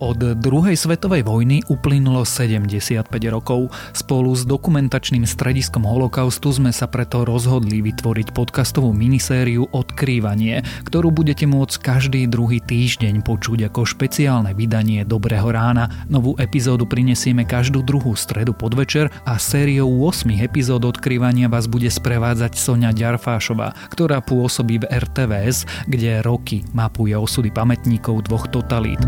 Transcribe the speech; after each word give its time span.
Od 0.00 0.16
druhej 0.16 0.80
svetovej 0.80 1.28
vojny 1.28 1.60
uplynulo 1.68 2.24
75 2.24 3.04
rokov. 3.28 3.68
Spolu 3.92 4.32
s 4.32 4.48
dokumentačným 4.48 5.28
strediskom 5.28 5.84
holokaustu 5.84 6.56
sme 6.56 6.72
sa 6.72 6.88
preto 6.88 7.28
rozhodli 7.28 7.84
vytvoriť 7.84 8.32
podcastovú 8.32 8.96
minisériu 8.96 9.68
Odkrývanie, 9.68 10.64
ktorú 10.88 11.12
budete 11.12 11.44
môcť 11.44 11.76
každý 11.84 12.24
druhý 12.24 12.64
týždeň 12.64 13.20
počuť 13.20 13.68
ako 13.68 13.84
špeciálne 13.84 14.56
vydanie 14.56 15.04
Dobrého 15.04 15.52
rána. 15.52 15.92
Novú 16.08 16.32
epizódu 16.40 16.88
prinesieme 16.88 17.44
každú 17.44 17.84
druhú 17.84 18.16
stredu 18.16 18.56
podvečer 18.56 19.12
a 19.28 19.36
sériou 19.36 20.08
8 20.08 20.32
epizód 20.40 20.80
Odkrývania 20.88 21.52
vás 21.52 21.68
bude 21.68 21.92
sprevádzať 21.92 22.56
Sonia 22.56 22.96
Ďarfášová, 22.96 23.76
ktorá 23.92 24.24
pôsobí 24.24 24.80
v 24.80 24.88
RTVS, 24.88 25.68
kde 25.92 26.24
roky 26.24 26.64
mapuje 26.72 27.12
osudy 27.12 27.52
pamätníkov 27.52 28.24
dvoch 28.24 28.48
totalít. 28.48 29.04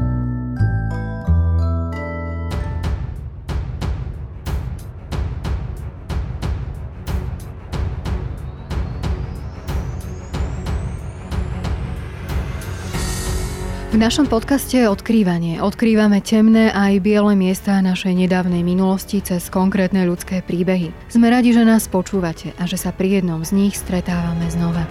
V 13.92 14.00
našom 14.00 14.24
podcaste 14.24 14.80
je 14.80 14.88
odkrývanie. 14.88 15.60
Odkrývame 15.60 16.24
temné 16.24 16.72
aj 16.72 16.96
biele 17.04 17.36
miesta 17.36 17.76
našej 17.84 18.24
nedávnej 18.24 18.64
minulosti 18.64 19.20
cez 19.20 19.52
konkrétne 19.52 20.08
ľudské 20.08 20.40
príbehy. 20.40 20.96
Sme 21.12 21.28
radi, 21.28 21.52
že 21.52 21.60
nás 21.60 21.92
počúvate 21.92 22.56
a 22.56 22.64
že 22.64 22.80
sa 22.80 22.88
pri 22.88 23.20
jednom 23.20 23.44
z 23.44 23.52
nich 23.52 23.76
stretávame 23.76 24.48
znova. 24.48 24.88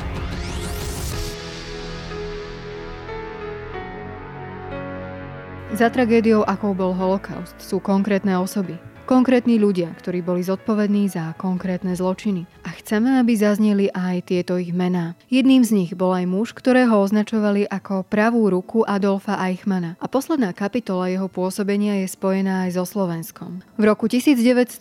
Za 5.73 5.89
tragédiou, 5.89 6.45
akou 6.45 6.77
bol 6.77 6.93
holokaust, 6.93 7.57
sú 7.57 7.81
konkrétne 7.81 8.37
osoby, 8.37 8.77
Konkrétni 9.11 9.59
ľudia, 9.59 9.91
ktorí 9.91 10.23
boli 10.23 10.39
zodpovední 10.39 11.11
za 11.11 11.35
konkrétne 11.35 11.91
zločiny. 11.99 12.47
A 12.63 12.71
chceme, 12.71 13.19
aby 13.19 13.35
zazneli 13.35 13.91
aj 13.91 14.31
tieto 14.31 14.55
ich 14.55 14.71
mená. 14.71 15.19
Jedným 15.27 15.67
z 15.67 15.75
nich 15.75 15.91
bol 15.91 16.15
aj 16.15 16.23
muž, 16.31 16.55
ktorého 16.55 16.95
označovali 16.95 17.67
ako 17.67 18.07
pravú 18.07 18.47
ruku 18.47 18.87
Adolfa 18.87 19.35
Eichmana. 19.51 19.99
A 19.99 20.07
posledná 20.07 20.55
kapitola 20.55 21.11
jeho 21.11 21.27
pôsobenia 21.27 21.99
je 21.99 22.07
spojená 22.07 22.71
aj 22.71 22.79
so 22.79 22.87
Slovenskom. 22.87 23.59
V 23.75 23.83
roku 23.83 24.07
1944, 24.07 24.79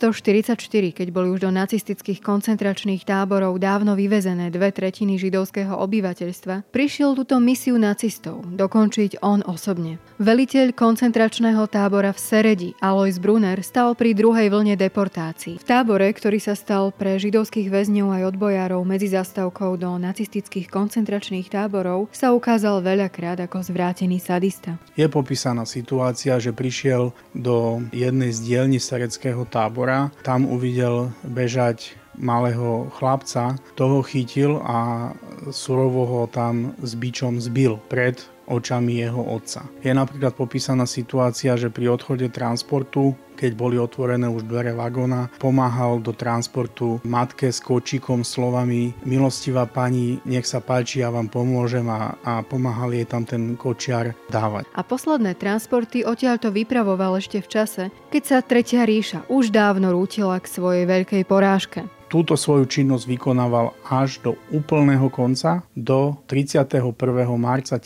keď 0.95 1.07
boli 1.11 1.27
už 1.27 1.43
do 1.43 1.51
nacistických 1.51 2.23
koncentračných 2.23 3.03
táborov 3.03 3.59
dávno 3.59 3.99
vyvezené 3.99 4.47
dve 4.47 4.71
tretiny 4.71 5.19
židovského 5.19 5.75
obyvateľstva, 5.75 6.71
prišiel 6.71 7.19
túto 7.19 7.35
misiu 7.43 7.75
nacistov 7.75 8.47
dokončiť 8.47 9.19
on 9.27 9.43
osobne. 9.43 9.99
Veliteľ 10.23 10.71
koncentračného 10.71 11.67
tábora 11.67 12.15
v 12.15 12.19
Seredi, 12.23 12.69
Alois 12.79 13.19
Brunner, 13.19 13.59
stal 13.59 13.91
pri 13.91 14.20
druhej 14.21 14.53
vlne 14.53 14.77
deportácií. 14.77 15.57
V 15.57 15.65
tábore, 15.65 16.05
ktorý 16.13 16.37
sa 16.37 16.53
stal 16.53 16.93
pre 16.93 17.17
židovských 17.17 17.73
väzňov 17.73 18.21
aj 18.21 18.23
odbojárov 18.37 18.85
medzi 18.85 19.09
zastavkou 19.09 19.81
do 19.81 19.97
nacistických 19.97 20.69
koncentračných 20.69 21.49
táborov, 21.49 22.05
sa 22.13 22.29
ukázal 22.29 22.85
veľakrát 22.85 23.41
ako 23.41 23.65
zvrátený 23.65 24.21
sadista. 24.21 24.77
Je 24.93 25.09
popísaná 25.09 25.65
situácia, 25.65 26.37
že 26.37 26.53
prišiel 26.53 27.09
do 27.33 27.81
jednej 27.89 28.29
z 28.29 28.39
dielní 28.45 28.77
sereckého 28.77 29.41
tábora, 29.49 30.13
tam 30.21 30.45
uvidel 30.45 31.09
bežať 31.25 31.97
malého 32.13 32.93
chlapca, 32.93 33.57
toho 33.73 34.05
chytil 34.05 34.61
a 34.61 35.09
surovo 35.49 36.05
ho 36.05 36.21
tam 36.29 36.77
s 36.83 36.93
bičom 36.93 37.41
zbil 37.41 37.81
pred 37.89 38.21
očami 38.47 39.01
jeho 39.01 39.21
otca. 39.21 39.67
Je 39.81 39.91
napríklad 39.93 40.33
popísaná 40.33 40.89
situácia, 40.89 41.53
že 41.59 41.69
pri 41.69 41.91
odchode 41.91 42.29
transportu 42.33 43.17
keď 43.41 43.57
boli 43.57 43.81
otvorené 43.81 44.29
už 44.29 44.45
dvere 44.45 44.69
vagóna, 44.77 45.25
pomáhal 45.41 45.97
do 45.97 46.13
transportu 46.13 47.01
matke 47.01 47.49
s 47.49 47.57
kočíkom 47.57 48.21
slovami 48.21 48.93
milostivá 49.01 49.65
pani, 49.65 50.21
nech 50.29 50.45
sa 50.45 50.61
páči, 50.61 51.01
ja 51.01 51.09
vám 51.09 51.25
pomôžem 51.25 51.89
a, 51.89 52.13
a 52.21 52.45
pomáhal 52.45 52.93
jej 52.93 53.09
tam 53.09 53.25
ten 53.25 53.57
kočiar 53.57 54.13
dávať. 54.29 54.69
A 54.77 54.85
posledné 54.85 55.33
transporty 55.41 56.05
odtiaľ 56.05 56.37
to 56.37 56.53
vypravoval 56.53 57.17
ešte 57.17 57.41
v 57.41 57.49
čase, 57.49 57.83
keď 58.13 58.23
sa 58.29 58.37
Tretia 58.45 58.85
ríša 58.85 59.25
už 59.25 59.49
dávno 59.49 59.89
rútila 59.89 60.37
k 60.37 60.45
svojej 60.45 60.85
veľkej 60.85 61.25
porážke 61.25 61.89
túto 62.11 62.35
svoju 62.35 62.67
činnosť 62.67 63.07
vykonával 63.07 63.71
až 63.87 64.19
do 64.19 64.35
úplného 64.51 65.07
konca, 65.07 65.63
do 65.71 66.19
31. 66.27 66.91
marca 67.39 67.79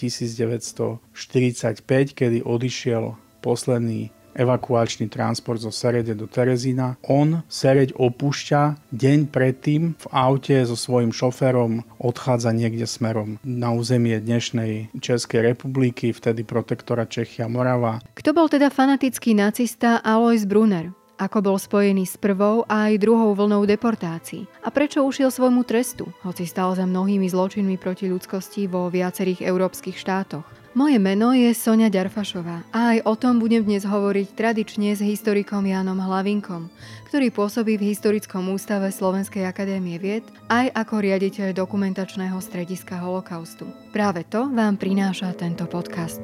1945, 0.48 2.14
kedy 2.14 2.38
odišiel 2.46 3.18
posledný 3.42 4.14
evakuačný 4.36 5.08
transport 5.08 5.64
zo 5.64 5.72
Serede 5.72 6.12
do 6.14 6.28
Terezína. 6.28 7.00
On 7.08 7.42
Sereď 7.48 7.96
opúšťa 7.96 8.92
deň 8.92 9.32
predtým 9.32 9.96
v 9.96 10.06
aute 10.12 10.60
so 10.68 10.76
svojím 10.76 11.16
šoférom 11.16 11.88
odchádza 11.98 12.52
niekde 12.52 12.84
smerom 12.84 13.40
na 13.48 13.72
územie 13.72 14.20
dnešnej 14.20 14.92
Českej 15.00 15.56
republiky, 15.56 16.12
vtedy 16.12 16.44
protektora 16.44 17.08
Čechia 17.08 17.48
Morava. 17.48 18.04
Kto 18.14 18.36
bol 18.36 18.52
teda 18.52 18.68
fanatický 18.68 19.32
nacista 19.34 20.04
Alois 20.04 20.44
Brunner? 20.44 21.05
Ako 21.16 21.38
bol 21.42 21.58
spojený 21.60 22.06
s 22.08 22.16
prvou 22.20 22.68
a 22.68 22.92
aj 22.92 23.02
druhou 23.02 23.32
vlnou 23.36 23.64
deportácií 23.64 24.48
a 24.64 24.70
prečo 24.70 25.04
ušiel 25.04 25.32
svojmu 25.32 25.64
trestu, 25.64 26.08
hoci 26.24 26.44
stal 26.48 26.76
za 26.76 26.84
mnohými 26.84 27.28
zločinmi 27.28 27.80
proti 27.80 28.12
ľudskosti 28.12 28.68
vo 28.68 28.88
viacerých 28.92 29.44
európskych 29.44 29.96
štátoch. 29.96 30.46
Moje 30.76 31.00
meno 31.00 31.32
je 31.32 31.56
Sonia 31.56 31.88
Ďarfašová 31.88 32.68
a 32.76 32.80
aj 32.92 33.08
o 33.08 33.16
tom 33.16 33.40
budem 33.40 33.64
dnes 33.64 33.88
hovoriť 33.88 34.36
tradične 34.36 34.92
s 34.92 35.00
historikom 35.00 35.64
Jánom 35.64 35.96
Hlavinkom, 35.96 36.68
ktorý 37.08 37.32
pôsobí 37.32 37.80
v 37.80 37.96
Historickom 37.96 38.52
ústave 38.52 38.92
Slovenskej 38.92 39.48
akadémie 39.48 39.96
vied 39.96 40.28
aj 40.52 40.76
ako 40.76 41.00
riaditeľ 41.00 41.56
dokumentačného 41.56 42.36
strediska 42.44 43.00
holokaustu. 43.00 43.72
Práve 43.96 44.28
to 44.28 44.52
vám 44.52 44.76
prináša 44.76 45.32
tento 45.32 45.64
podcast. 45.64 46.20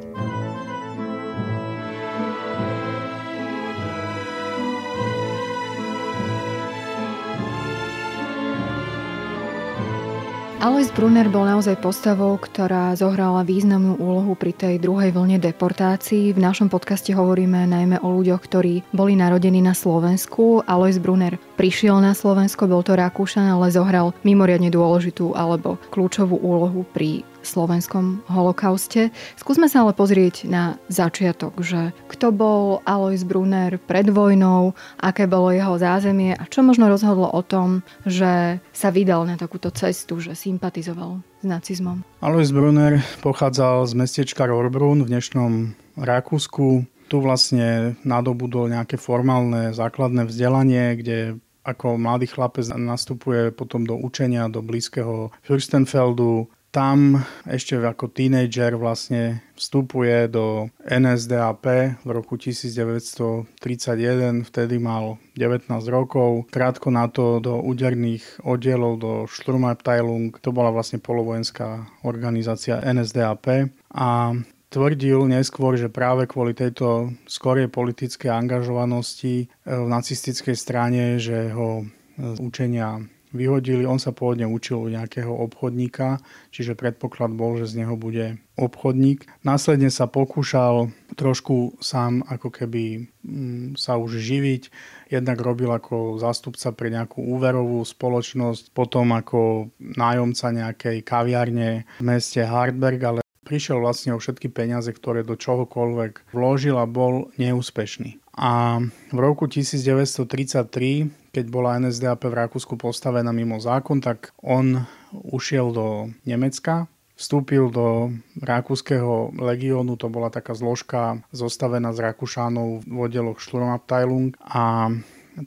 Alois 10.62 10.94
Brunner 10.94 11.26
bol 11.26 11.42
naozaj 11.50 11.82
postavou, 11.82 12.38
ktorá 12.38 12.94
zohrala 12.94 13.42
významnú 13.42 13.98
úlohu 13.98 14.38
pri 14.38 14.54
tej 14.54 14.78
druhej 14.78 15.10
vlne 15.10 15.42
deportácií. 15.42 16.38
V 16.38 16.40
našom 16.40 16.70
podcaste 16.70 17.18
hovoríme 17.18 17.66
najmä 17.66 17.98
o 18.06 18.14
ľuďoch, 18.14 18.46
ktorí 18.46 18.86
boli 18.94 19.18
narodení 19.18 19.58
na 19.58 19.74
Slovensku. 19.74 20.62
Alois 20.70 21.02
Brunner 21.02 21.42
prišiel 21.62 22.02
na 22.02 22.18
Slovensko, 22.18 22.66
bol 22.66 22.82
to 22.82 22.98
Rakúšan, 22.98 23.46
ale 23.46 23.70
zohral 23.70 24.18
mimoriadne 24.26 24.74
dôležitú 24.74 25.38
alebo 25.38 25.78
kľúčovú 25.94 26.34
úlohu 26.42 26.82
pri 26.90 27.22
slovenskom 27.46 28.26
holokauste. 28.26 29.14
Skúsme 29.38 29.70
sa 29.70 29.86
ale 29.86 29.94
pozrieť 29.94 30.50
na 30.50 30.82
začiatok, 30.90 31.62
že 31.62 31.94
kto 32.10 32.34
bol 32.34 32.82
Alois 32.90 33.22
Brunner 33.22 33.78
pred 33.78 34.10
vojnou, 34.10 34.74
aké 34.98 35.30
bolo 35.30 35.54
jeho 35.54 35.78
zázemie 35.78 36.34
a 36.34 36.50
čo 36.50 36.66
možno 36.66 36.90
rozhodlo 36.90 37.30
o 37.30 37.46
tom, 37.46 37.86
že 38.10 38.58
sa 38.74 38.90
vydal 38.90 39.30
na 39.30 39.38
takúto 39.38 39.70
cestu, 39.70 40.18
že 40.18 40.34
sympatizoval 40.34 41.22
s 41.22 41.46
nacizmom. 41.46 42.02
Alois 42.26 42.50
Brunner 42.50 43.06
pochádzal 43.22 43.86
z 43.86 43.94
mestečka 43.94 44.50
Rohrbrunn 44.50 45.06
v 45.06 45.14
dnešnom 45.14 45.78
Rakúsku. 45.94 46.90
Tu 47.06 47.22
vlastne 47.22 47.94
nadobudol 48.02 48.74
nejaké 48.74 48.98
formálne 48.98 49.78
základné 49.78 50.26
vzdelanie, 50.26 50.98
kde 50.98 51.18
ako 51.62 51.98
mladý 51.98 52.30
chlapec 52.30 52.66
nastupuje 52.74 53.54
potom 53.54 53.86
do 53.86 53.98
učenia 53.98 54.50
do 54.50 54.66
blízkeho 54.66 55.30
Fürstenfeldu, 55.46 56.50
tam 56.72 57.28
ešte 57.44 57.76
ako 57.76 58.08
tínejdžer 58.08 58.80
vlastne 58.80 59.44
vstupuje 59.60 60.32
do 60.32 60.72
NSDAP 60.88 61.66
v 62.00 62.10
roku 62.10 62.40
1931, 62.40 64.48
vtedy 64.48 64.80
mal 64.80 65.20
19 65.36 65.68
rokov. 65.92 66.48
Krátko 66.48 66.88
na 66.88 67.12
to 67.12 67.44
do 67.44 67.60
úderných 67.60 68.24
oddielov, 68.48 69.04
do 69.04 69.12
Sturmabteilung, 69.28 70.32
to 70.40 70.56
bola 70.56 70.72
vlastne 70.72 71.04
polovojenská 71.04 71.92
organizácia 72.08 72.80
NSDAP 72.80 73.68
a 73.92 74.32
tvrdil 74.72 75.28
neskôr, 75.28 75.76
že 75.76 75.92
práve 75.92 76.26
kvôli 76.26 76.56
tejto 76.56 77.12
skorej 77.28 77.68
politickej 77.68 78.32
angažovanosti 78.32 79.52
v 79.68 79.88
nacistickej 79.92 80.56
strane, 80.56 81.20
že 81.20 81.52
ho 81.52 81.84
z 82.16 82.40
učenia 82.40 83.04
vyhodili. 83.32 83.88
On 83.88 84.00
sa 84.00 84.12
pôvodne 84.12 84.46
učil 84.48 84.78
u 84.80 84.92
nejakého 84.92 85.32
obchodníka, 85.32 86.20
čiže 86.52 86.76
predpoklad 86.76 87.32
bol, 87.32 87.56
že 87.60 87.72
z 87.72 87.84
neho 87.84 87.96
bude 87.96 88.40
obchodník. 88.60 89.26
Následne 89.42 89.88
sa 89.88 90.06
pokúšal 90.06 90.92
trošku 91.16 91.80
sám 91.80 92.28
ako 92.28 92.52
keby 92.52 93.08
mm, 93.24 93.80
sa 93.80 93.96
už 93.96 94.20
živiť. 94.20 94.64
Jednak 95.12 95.40
robil 95.40 95.72
ako 95.72 96.20
zástupca 96.20 96.76
pre 96.76 96.92
nejakú 96.92 97.24
úverovú 97.24 97.84
spoločnosť, 97.88 98.76
potom 98.76 99.16
ako 99.16 99.72
nájomca 99.80 100.48
nejakej 100.52 100.98
kaviarne 101.04 101.88
v 102.00 102.04
meste 102.04 102.44
Hartberg, 102.44 103.00
ale 103.02 103.21
prišiel 103.42 103.82
vlastne 103.82 104.14
o 104.14 104.22
všetky 104.22 104.54
peniaze, 104.54 104.90
ktoré 104.94 105.26
do 105.26 105.34
čohokoľvek 105.34 106.34
vložil 106.34 106.78
a 106.78 106.86
bol 106.86 107.34
neúspešný. 107.42 108.22
A 108.38 108.80
v 109.12 109.20
roku 109.20 109.50
1933, 109.50 111.36
keď 111.36 111.46
bola 111.52 111.76
NSDAP 111.82 112.32
v 112.32 112.38
Rakúsku 112.48 112.80
postavená 112.80 113.36
mimo 113.36 113.60
zákon, 113.60 114.00
tak 114.00 114.32
on 114.40 114.88
ušiel 115.12 115.76
do 115.76 115.88
Nemecka, 116.24 116.88
vstúpil 117.20 117.70
do 117.70 118.16
rakúskeho 118.42 119.36
legiónu, 119.36 119.94
to 120.00 120.10
bola 120.10 120.34
taká 120.34 120.58
zložka 120.58 121.22
zostavená 121.30 121.94
z 121.94 122.08
Rakúšanov 122.08 122.88
v 122.88 122.98
oddeloch 122.98 123.38
Sturmabteilung 123.38 124.34
a 124.42 124.90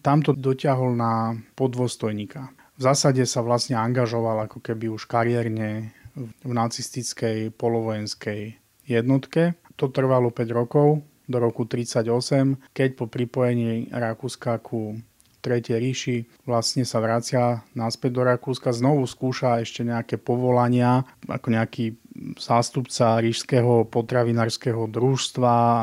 tamto 0.05 0.37
dotiahol 0.37 0.95
na 0.95 1.35
podvostojníka. 1.59 2.53
V 2.75 2.81
zásade 2.83 3.23
sa 3.27 3.43
vlastne 3.43 3.79
angažoval 3.79 4.47
ako 4.51 4.59
keby 4.59 4.91
už 4.91 5.07
kariérne 5.07 5.95
v 6.19 6.51
nacistickej 6.51 7.51
polovojenskej 7.55 8.59
jednotke. 8.87 9.59
To 9.75 9.91
trvalo 9.91 10.31
5 10.31 10.49
rokov, 10.55 11.03
do 11.25 11.41
roku 11.41 11.65
1938, 11.65 12.77
keď 12.77 12.89
po 12.97 13.09
pripojení 13.09 13.89
Rakúska 13.89 14.61
ku 14.61 15.01
Tretej 15.45 15.77
ríši 15.77 16.17
vlastne 16.49 16.89
sa 16.89 17.05
vracia 17.05 17.61
naspäť 17.77 18.17
do 18.17 18.23
Rakúska, 18.25 18.73
znovu 18.73 19.05
skúša 19.05 19.61
ešte 19.61 19.85
nejaké 19.85 20.17
povolania, 20.17 21.05
ako 21.29 21.53
nejaký 21.53 22.01
zástupca 22.39 23.19
rížského 23.19 23.87
potravinárskeho 23.91 24.87
družstva 24.87 25.55
a, 25.55 25.83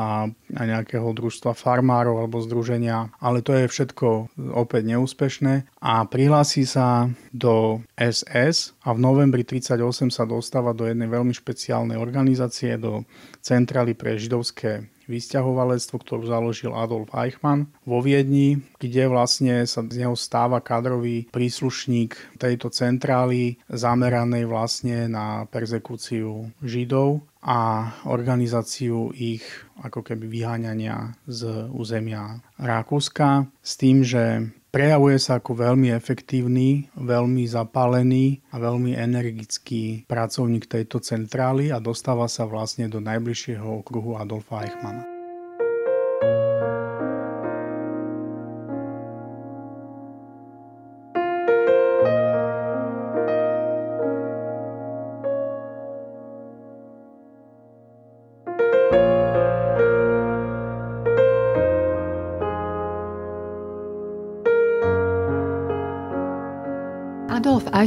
nejakého 0.52 1.12
družstva 1.12 1.52
farmárov 1.52 2.24
alebo 2.24 2.40
združenia, 2.40 3.12
ale 3.20 3.44
to 3.44 3.52
je 3.52 3.68
všetko 3.68 4.32
opäť 4.56 4.82
neúspešné. 4.96 5.68
A 5.84 6.08
prihlási 6.08 6.64
sa 6.64 7.12
do 7.30 7.84
SS 7.96 8.72
a 8.84 8.96
v 8.96 8.98
novembri 9.00 9.44
1938 9.44 10.08
sa 10.12 10.24
dostáva 10.24 10.72
do 10.72 10.88
jednej 10.88 11.08
veľmi 11.08 11.36
špeciálnej 11.36 12.00
organizácie, 12.00 12.80
do 12.80 13.04
Centrály 13.42 13.92
pre 13.92 14.16
židovské 14.16 14.88
vysťahovalectvo, 15.12 15.96
ktorú 16.00 16.24
založil 16.24 16.72
Adolf 16.72 17.12
Eichmann 17.12 17.68
vo 17.84 18.00
Viedni, 18.00 18.64
kde 18.80 19.12
vlastne 19.12 19.68
sa 19.68 19.84
z 19.84 20.00
neho 20.00 20.16
stáva 20.16 20.64
kadrový 20.64 21.28
príslušník 21.28 22.40
tejto 22.40 22.72
centrály 22.72 23.60
zameranej 23.68 24.48
vlastne 24.48 25.12
na 25.12 25.44
perzekúciu 25.52 26.48
Židov 26.64 27.20
a 27.42 27.90
organizáciu 28.06 29.10
ich 29.12 29.42
ako 29.82 30.06
keby 30.06 30.30
vyháňania 30.30 31.18
z 31.26 31.68
územia 31.74 32.38
Rakúska 32.56 33.50
s 33.58 33.72
tým, 33.74 34.06
že 34.06 34.54
Prejavuje 34.72 35.20
sa 35.20 35.36
ako 35.36 35.52
veľmi 35.68 35.92
efektívny, 35.92 36.88
veľmi 36.96 37.44
zapálený 37.44 38.40
a 38.48 38.56
veľmi 38.56 38.96
energický 38.96 40.08
pracovník 40.08 40.64
tejto 40.64 40.96
centrály 41.04 41.68
a 41.68 41.76
dostáva 41.76 42.24
sa 42.24 42.48
vlastne 42.48 42.88
do 42.88 42.96
najbližšieho 42.96 43.68
okruhu 43.84 44.16
Adolfa 44.16 44.64
Eichmana. 44.64 45.11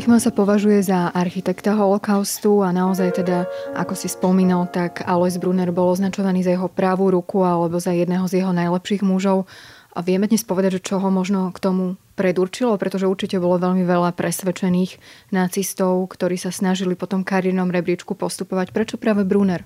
Eichmann 0.06 0.22
sa 0.22 0.30
považuje 0.30 0.86
za 0.86 1.10
architekta 1.10 1.74
holokaustu 1.74 2.62
a 2.62 2.70
naozaj 2.70 3.26
teda, 3.26 3.50
ako 3.74 3.98
si 3.98 4.06
spomínal, 4.06 4.70
tak 4.70 5.02
Alois 5.02 5.34
Brunner 5.42 5.74
bol 5.74 5.90
označovaný 5.90 6.46
za 6.46 6.54
jeho 6.54 6.70
pravú 6.70 7.10
ruku 7.10 7.42
alebo 7.42 7.82
za 7.82 7.90
jedného 7.90 8.30
z 8.30 8.38
jeho 8.38 8.54
najlepších 8.54 9.02
mužov. 9.02 9.50
A 9.98 10.06
vieme 10.06 10.30
dnes 10.30 10.46
povedať, 10.46 10.78
že 10.78 10.94
čo 10.94 11.02
ho 11.02 11.10
možno 11.10 11.50
k 11.50 11.58
tomu 11.58 11.98
predurčilo, 12.14 12.78
pretože 12.78 13.10
určite 13.10 13.42
bolo 13.42 13.58
veľmi 13.58 13.82
veľa 13.82 14.14
presvedčených 14.14 15.02
nacistov, 15.34 16.06
ktorí 16.14 16.38
sa 16.38 16.54
snažili 16.54 16.94
po 16.94 17.10
tom 17.10 17.26
kariérnom 17.26 17.74
rebríčku 17.74 18.14
postupovať. 18.14 18.78
Prečo 18.78 19.02
práve 19.02 19.26
Brunner? 19.26 19.66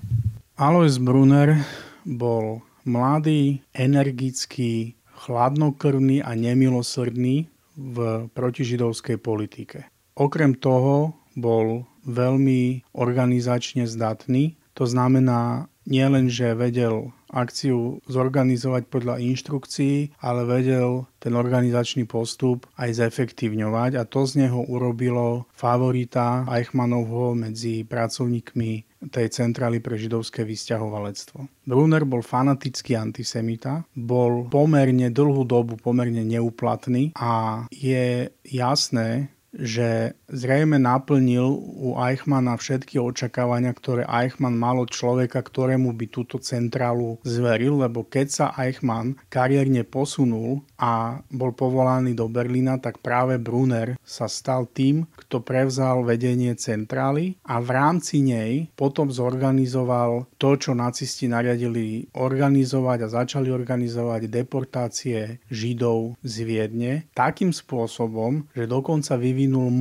Alois 0.56 0.96
Brunner 0.96 1.68
bol 2.08 2.64
mladý, 2.88 3.60
energický, 3.76 4.96
chladnokrvný 5.20 6.24
a 6.24 6.32
nemilosrdný 6.32 7.44
v 7.76 7.96
protižidovskej 8.32 9.20
politike. 9.20 9.99
Okrem 10.18 10.56
toho 10.58 11.14
bol 11.38 11.86
veľmi 12.04 12.84
organizačne 12.96 13.86
zdatný, 13.86 14.58
to 14.74 14.88
znamená 14.88 15.68
nielen, 15.84 16.30
že 16.32 16.56
vedel 16.56 17.12
akciu 17.30 18.02
zorganizovať 18.10 18.90
podľa 18.90 19.22
inštrukcií, 19.22 20.18
ale 20.18 20.42
vedel 20.46 21.06
ten 21.22 21.38
organizačný 21.38 22.04
postup 22.04 22.66
aj 22.74 23.06
zefektívňovať 23.06 23.98
a 23.98 24.02
to 24.02 24.26
z 24.26 24.46
neho 24.46 24.66
urobilo 24.66 25.46
favorita 25.54 26.46
Eichmannovho 26.50 27.38
medzi 27.38 27.86
pracovníkmi 27.86 28.90
tej 29.14 29.26
centrály 29.32 29.78
pre 29.80 29.96
židovské 29.96 30.42
vysťahovalectvo. 30.42 31.70
Brunner 31.70 32.04
bol 32.04 32.20
fanatický 32.20 32.98
antisemita, 32.98 33.86
bol 33.94 34.50
pomerne 34.50 35.08
dlhú 35.08 35.46
dobu 35.46 35.78
pomerne 35.78 36.26
neuplatný 36.26 37.14
a 37.16 37.64
je 37.70 38.28
jasné, 38.44 39.30
že 39.52 40.12
zrejme 40.32 40.78
naplnil 40.78 41.46
u 41.60 41.98
Eichmana 41.98 42.56
všetky 42.56 42.96
očakávania, 42.96 43.74
ktoré 43.74 44.06
Eichmann 44.06 44.56
mal 44.56 44.80
od 44.80 44.88
človeka, 44.88 45.44
ktorému 45.44 45.92
by 45.92 46.06
túto 46.08 46.40
centrálu 46.40 47.20
zveril, 47.26 47.82
lebo 47.82 48.06
keď 48.06 48.26
sa 48.30 48.46
Eichmann 48.56 49.18
kariérne 49.28 49.84
posunul 49.84 50.64
a 50.80 51.20
bol 51.28 51.52
povolaný 51.52 52.16
do 52.16 52.30
Berlína, 52.30 52.80
tak 52.80 53.02
práve 53.04 53.36
Brunner 53.36 53.98
sa 54.00 54.30
stal 54.30 54.70
tým, 54.70 55.04
kto 55.26 55.44
prevzal 55.44 56.06
vedenie 56.06 56.56
centrály 56.56 57.36
a 57.44 57.60
v 57.60 57.68
rámci 57.74 58.24
nej 58.24 58.70
potom 58.78 59.12
zorganizoval 59.12 60.30
to, 60.40 60.56
čo 60.56 60.72
nacisti 60.72 61.28
nariadili 61.28 62.08
organizovať 62.16 62.98
a 63.04 63.12
začali 63.22 63.52
organizovať 63.52 64.30
deportácie 64.30 65.42
Židov 65.52 66.16
z 66.24 66.34
Viedne 66.46 66.92
takým 67.12 67.52
spôsobom, 67.52 68.48
že 68.56 68.64
dokonca 68.64 69.18
vyvinul 69.18 69.40
vyvinul 69.40 69.72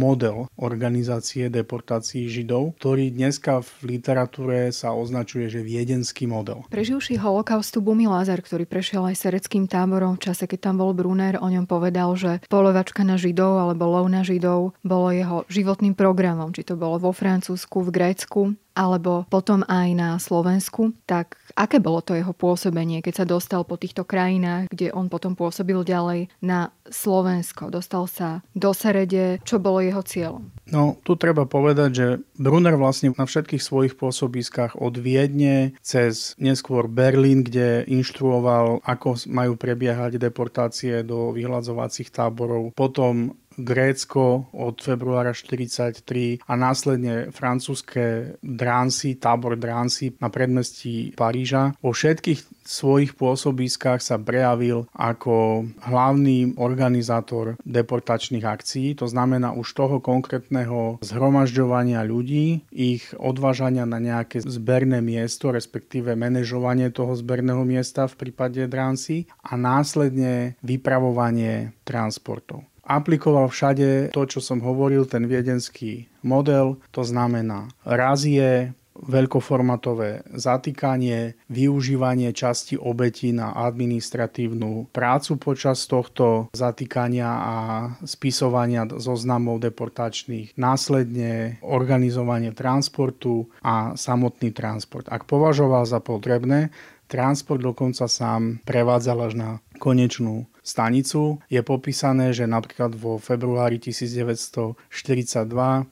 organizácie 0.55 1.49
deportácií 1.49 2.29
Židov, 2.29 2.77
ktorý 2.77 3.11
dneska 3.11 3.59
v 3.65 3.97
literatúre 3.97 4.69
sa 4.69 4.93
označuje, 4.93 5.49
že 5.49 5.65
viedenský 5.65 6.29
model. 6.29 6.63
Preživší 6.69 7.17
holokaustu 7.17 7.81
Bumi 7.81 8.05
Lázar, 8.05 8.39
ktorý 8.39 8.69
prešiel 8.69 9.09
aj 9.09 9.15
sereckým 9.17 9.65
táborom 9.65 10.15
v 10.15 10.29
čase, 10.29 10.45
keď 10.45 10.71
tam 10.71 10.75
bol 10.79 10.93
Brunner, 10.95 11.41
o 11.41 11.47
ňom 11.49 11.65
povedal, 11.65 12.13
že 12.15 12.39
polovačka 12.47 13.01
na 13.01 13.17
Židov 13.17 13.59
alebo 13.59 13.89
lov 13.89 14.05
na 14.07 14.21
Židov 14.21 14.77
bolo 14.85 15.07
jeho 15.09 15.37
životným 15.49 15.97
programom, 15.97 16.53
či 16.53 16.61
to 16.61 16.77
bolo 16.77 17.01
vo 17.01 17.11
Francúzsku, 17.11 17.81
v 17.83 17.89
Grécku 17.89 18.41
alebo 18.77 19.27
potom 19.27 19.65
aj 19.67 19.87
na 19.95 20.09
Slovensku, 20.17 20.95
tak 21.03 21.37
aké 21.57 21.81
bolo 21.81 21.99
to 21.99 22.15
jeho 22.15 22.31
pôsobenie, 22.31 23.03
keď 23.03 23.23
sa 23.23 23.25
dostal 23.27 23.61
po 23.67 23.75
týchto 23.75 24.07
krajinách, 24.07 24.71
kde 24.71 24.93
on 24.95 25.11
potom 25.11 25.35
pôsobil 25.35 25.81
ďalej 25.83 26.31
na 26.39 26.71
Slovensko? 26.87 27.69
Dostal 27.69 28.07
sa 28.09 28.29
do 28.55 28.71
Serede, 28.71 29.43
čo 29.43 29.59
bolo 29.59 29.83
jeho 29.83 30.01
cieľom? 30.01 30.43
No, 30.69 31.01
tu 31.01 31.17
treba 31.17 31.49
povedať, 31.49 31.89
že 31.91 32.07
Brunner 32.37 32.77
vlastne 32.77 33.11
na 33.17 33.25
všetkých 33.25 33.61
svojich 33.61 33.93
pôsobiskách 33.97 34.77
od 34.77 34.95
Viedne 34.97 35.73
cez 35.81 36.37
neskôr 36.37 36.85
Berlín, 36.85 37.41
kde 37.41 37.83
inštruoval, 37.89 38.85
ako 38.85 39.25
majú 39.29 39.57
prebiehať 39.57 40.21
deportácie 40.21 41.01
do 41.01 41.33
vyhľadzovacích 41.33 42.13
táborov, 42.13 42.71
potom 42.77 43.33
Grécko 43.59 44.47
od 44.55 44.79
februára 44.79 45.35
1943 45.35 46.47
a 46.47 46.53
následne 46.55 47.35
francúzske 47.35 48.35
Drancy, 48.39 49.19
tábor 49.19 49.59
Drancy 49.59 50.15
na 50.23 50.31
predmestí 50.31 51.11
Paríža. 51.11 51.75
Vo 51.83 51.91
všetkých 51.91 52.63
svojich 52.63 53.17
pôsobiskách 53.19 53.99
sa 53.99 54.15
prejavil 54.21 54.87
ako 54.93 55.65
hlavný 55.83 56.55
organizátor 56.55 57.59
deportačných 57.65 58.45
akcií, 58.45 58.93
to 58.93 59.09
znamená 59.09 59.51
už 59.57 59.67
toho 59.73 59.97
konkrétneho 59.99 61.01
zhromažďovania 61.01 62.05
ľudí, 62.05 62.63
ich 62.69 63.09
odvážania 63.17 63.83
na 63.89 63.97
nejaké 63.97 64.39
zberné 64.45 65.01
miesto, 65.01 65.49
respektíve 65.49 66.13
manažovanie 66.13 66.93
toho 66.93 67.17
zberného 67.17 67.65
miesta 67.65 68.05
v 68.05 68.29
prípade 68.29 68.69
Drancy 68.69 69.25
a 69.41 69.57
následne 69.57 70.55
vypravovanie 70.61 71.73
transportov 71.83 72.69
aplikoval 72.89 73.45
všade 73.47 74.09
to, 74.09 74.25
čo 74.25 74.41
som 74.41 74.65
hovoril, 74.65 75.05
ten 75.05 75.29
viedenský 75.29 76.09
model, 76.25 76.81
to 76.89 77.05
znamená 77.05 77.69
razie, 77.85 78.73
veľkoformatové 78.99 80.27
zatýkanie, 80.35 81.39
využívanie 81.47 82.35
časti 82.35 82.75
obetí 82.75 83.31
na 83.31 83.55
administratívnu 83.55 84.91
prácu 84.91 85.39
počas 85.39 85.87
tohto 85.87 86.51
zatýkania 86.51 87.29
a 87.29 87.55
spisovania 88.03 88.83
zoznamov 88.99 89.63
deportačných, 89.63 90.59
následne 90.59 91.63
organizovanie 91.63 92.51
transportu 92.51 93.47
a 93.63 93.95
samotný 93.95 94.51
transport. 94.51 95.07
Ak 95.07 95.23
považoval 95.23 95.87
za 95.87 96.03
potrebné, 96.03 96.75
transport 97.07 97.63
dokonca 97.63 98.05
sám 98.05 98.59
prevádzal 98.67 99.31
až 99.31 99.33
na 99.33 99.49
konečnú 99.79 100.45
stanicu. 100.69 101.41
Je 101.49 101.61
popísané, 101.65 102.29
že 102.29 102.45
napríklad 102.45 102.93
vo 102.93 103.17
februári 103.17 103.81
1942 103.81 104.77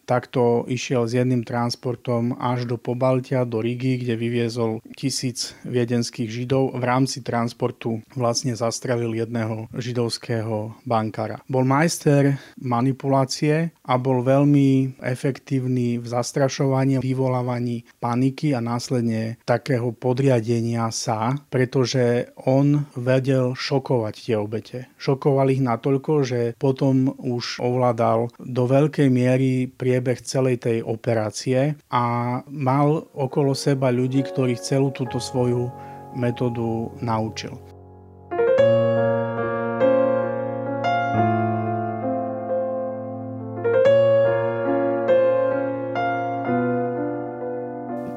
takto 0.06 0.70
išiel 0.70 1.10
s 1.10 1.18
jedným 1.18 1.42
transportom 1.42 2.38
až 2.38 2.70
do 2.70 2.78
Pobaltia, 2.78 3.42
do 3.42 3.58
Rigi, 3.58 3.98
kde 3.98 4.14
vyviezol 4.14 4.86
tisíc 4.94 5.58
viedenských 5.66 6.30
židov. 6.30 6.78
V 6.78 6.84
rámci 6.86 7.26
transportu 7.26 8.06
vlastne 8.14 8.54
zastrelil 8.54 9.18
jedného 9.18 9.72
židovského 9.74 10.78
bankára. 10.86 11.42
Bol 11.50 11.66
majster 11.66 12.38
manipulácie 12.60 13.72
a 13.88 13.94
bol 13.96 14.22
veľmi 14.22 15.00
efektívny 15.00 15.98
v 15.98 16.06
zastrašovaní, 16.06 17.00
vyvolávaní 17.00 17.88
paniky 18.04 18.52
a 18.52 18.60
následne 18.60 19.40
takého 19.48 19.96
podriadenia 19.96 20.92
sa, 20.92 21.40
pretože 21.48 22.36
on 22.44 22.84
vedel 23.00 23.56
šokovať 23.56 24.16
tie 24.20 24.36
obete. 24.36 24.67
Šokoval 25.00 25.54
ich 25.56 25.64
natoľko, 25.64 26.12
že 26.28 26.40
potom 26.60 27.16
už 27.16 27.64
ovládal 27.64 28.32
do 28.42 28.64
veľkej 28.68 29.08
miery 29.08 29.72
priebeh 29.72 30.20
celej 30.24 30.68
tej 30.68 30.78
operácie 30.84 31.80
a 31.88 32.04
mal 32.52 33.08
okolo 33.16 33.56
seba 33.56 33.94
ľudí, 33.94 34.26
ktorí 34.28 34.60
celú 34.60 34.92
túto 34.92 35.22
svoju 35.22 35.72
metódu 36.18 36.92
naučil. 37.00 37.67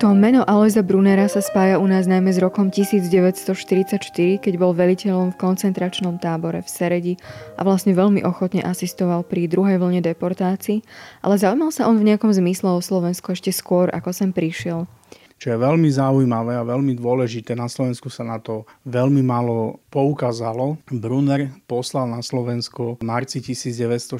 To 0.00 0.16
meno 0.16 0.40
Alojza 0.48 0.80
Brunera 0.80 1.28
sa 1.28 1.44
spája 1.44 1.76
u 1.76 1.84
nás 1.84 2.08
najmä 2.08 2.32
s 2.32 2.40
rokom 2.40 2.72
1944, 2.72 4.00
keď 4.40 4.54
bol 4.56 4.72
veliteľom 4.72 5.36
v 5.36 5.36
koncentračnom 5.36 6.16
tábore 6.16 6.64
v 6.64 6.68
Seredi 6.72 7.14
a 7.60 7.68
vlastne 7.68 7.92
veľmi 7.92 8.24
ochotne 8.24 8.64
asistoval 8.64 9.28
pri 9.28 9.44
druhej 9.44 9.76
vlne 9.76 10.00
deportácií, 10.00 10.80
ale 11.20 11.36
zaujímal 11.36 11.68
sa 11.68 11.84
on 11.84 12.00
v 12.00 12.08
nejakom 12.08 12.32
zmysle 12.32 12.72
o 12.72 12.80
Slovensko 12.80 13.36
ešte 13.36 13.52
skôr, 13.52 13.92
ako 13.92 14.16
sem 14.16 14.32
prišiel. 14.32 14.88
Čo 15.40 15.56
je 15.56 15.64
veľmi 15.64 15.88
zaujímavé 15.88 16.52
a 16.56 16.68
veľmi 16.68 16.96
dôležité, 17.00 17.56
na 17.56 17.64
Slovensku 17.64 18.12
sa 18.12 18.24
na 18.24 18.36
to 18.36 18.68
veľmi 18.84 19.24
málo 19.24 19.80
poukázalo. 19.88 20.76
Brunner 20.92 21.48
poslal 21.64 22.12
na 22.12 22.20
Slovensko 22.20 23.00
v 23.00 23.04
marci 23.04 23.40
1942 23.40 24.16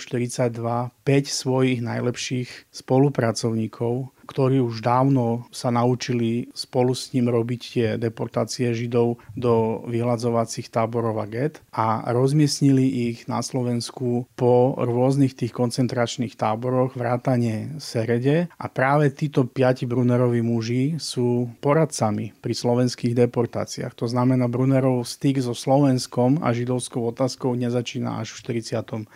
5 1.10 1.26
svojich 1.26 1.82
najlepších 1.82 2.70
spolupracovníkov, 2.70 4.14
ktorí 4.30 4.62
už 4.62 4.78
dávno 4.78 5.50
sa 5.50 5.74
naučili 5.74 6.46
spolu 6.54 6.94
s 6.94 7.10
ním 7.10 7.26
robiť 7.26 7.60
tie 7.66 7.88
deportácie 7.98 8.70
Židov 8.70 9.18
do 9.34 9.82
vyhľadzovacích 9.90 10.70
táborov 10.70 11.18
a 11.18 11.26
get 11.26 11.58
a 11.74 12.06
rozmiestnili 12.14 13.10
ich 13.10 13.26
na 13.26 13.42
Slovensku 13.42 14.30
po 14.38 14.78
rôznych 14.78 15.34
tých 15.34 15.50
koncentračných 15.50 16.38
táboroch, 16.38 16.94
vrátane 16.94 17.82
Serede 17.82 18.46
a 18.54 18.70
práve 18.70 19.10
títo 19.10 19.50
piati 19.50 19.82
Brunerovi 19.90 20.46
muži 20.46 21.02
sú 21.02 21.50
poradcami 21.58 22.38
pri 22.38 22.54
slovenských 22.54 23.18
deportáciách. 23.18 23.98
To 23.98 24.06
znamená, 24.06 24.46
Brunerov 24.46 25.02
styk 25.10 25.42
so 25.42 25.58
Slovenskom 25.58 26.38
a 26.46 26.54
židovskou 26.54 27.02
otázkou 27.10 27.58
nezačína 27.58 28.22
až 28.22 28.38
v 28.38 28.62
44. 28.62 29.10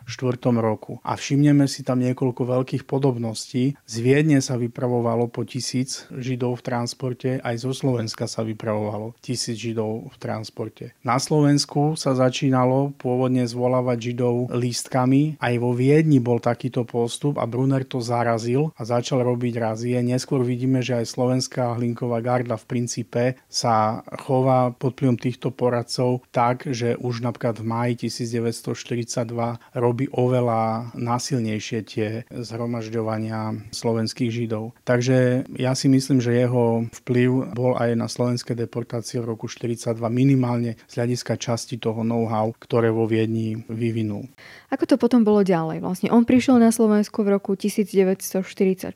roku. 0.58 0.98
A 1.06 1.14
všimneme 1.14 1.70
si 1.70 1.83
tam 1.84 2.00
niekoľko 2.00 2.42
veľkých 2.48 2.88
podobností. 2.88 3.76
Z 3.84 3.94
Viedne 4.00 4.40
sa 4.40 4.56
vypravoval 4.56 4.94
vypravovalo 4.94 5.26
po 5.26 5.42
tisíc 5.42 6.06
Židov 6.12 6.60
v 6.60 6.66
transporte, 6.70 7.30
aj 7.42 7.66
zo 7.66 7.72
Slovenska 7.72 8.28
sa 8.30 8.46
vypravovalo 8.46 9.16
tisíc 9.18 9.56
Židov 9.56 10.12
v 10.12 10.16
transporte. 10.20 10.84
Na 11.00 11.16
Slovensku 11.16 11.96
sa 11.96 12.14
začínalo 12.14 12.94
pôvodne 13.00 13.48
zvolávať 13.48 14.12
Židov 14.12 14.54
lístkami, 14.54 15.40
aj 15.40 15.54
vo 15.56 15.74
Viedni 15.74 16.20
bol 16.20 16.38
takýto 16.38 16.84
postup 16.86 17.40
a 17.40 17.48
Brunner 17.48 17.88
to 17.88 18.04
zarazil 18.04 18.70
a 18.76 18.84
začal 18.84 19.24
robiť 19.24 19.54
razie. 19.56 19.96
Neskôr 20.04 20.44
vidíme, 20.44 20.84
že 20.84 21.00
aj 21.00 21.08
slovenská 21.08 21.80
hlinková 21.80 22.20
garda 22.20 22.60
v 22.60 22.68
princípe 22.68 23.40
sa 23.48 24.04
chová 24.20 24.70
pod 24.76 24.94
vplyvom 24.94 25.16
týchto 25.16 25.48
poradcov 25.48 26.20
tak, 26.28 26.68
že 26.68 26.94
už 27.00 27.24
napríklad 27.24 27.56
v 27.56 27.64
máji 27.66 27.92
1942 28.12 29.32
robí 29.74 30.06
oveľa 30.12 30.92
násilnejšie 30.92 31.63
tie 31.86 32.28
zhromažďovania 32.28 33.72
slovenských 33.72 34.30
Židov. 34.30 34.76
Takže 34.84 35.48
ja 35.56 35.72
si 35.72 35.88
myslím, 35.88 36.20
že 36.20 36.36
jeho 36.36 36.84
vplyv 37.04 37.56
bol 37.56 37.78
aj 37.78 37.96
na 37.96 38.10
slovenské 38.10 38.52
deportácie 38.52 39.22
v 39.22 39.32
roku 39.32 39.48
42 39.48 39.96
minimálne 40.12 40.76
z 40.90 40.92
hľadiska 41.00 41.40
časti 41.40 41.80
toho 41.80 42.04
know-how, 42.04 42.52
ktoré 42.60 42.92
vo 42.92 43.08
Viedni 43.08 43.64
vyvinul. 43.70 44.28
Ako 44.68 44.84
to 44.84 44.96
potom 45.00 45.24
bolo 45.24 45.40
ďalej? 45.46 45.80
Vlastne 45.80 46.08
on 46.12 46.26
prišiel 46.26 46.58
na 46.60 46.74
Slovensko 46.74 47.22
v 47.24 47.38
roku 47.38 47.54
1944, 47.56 48.92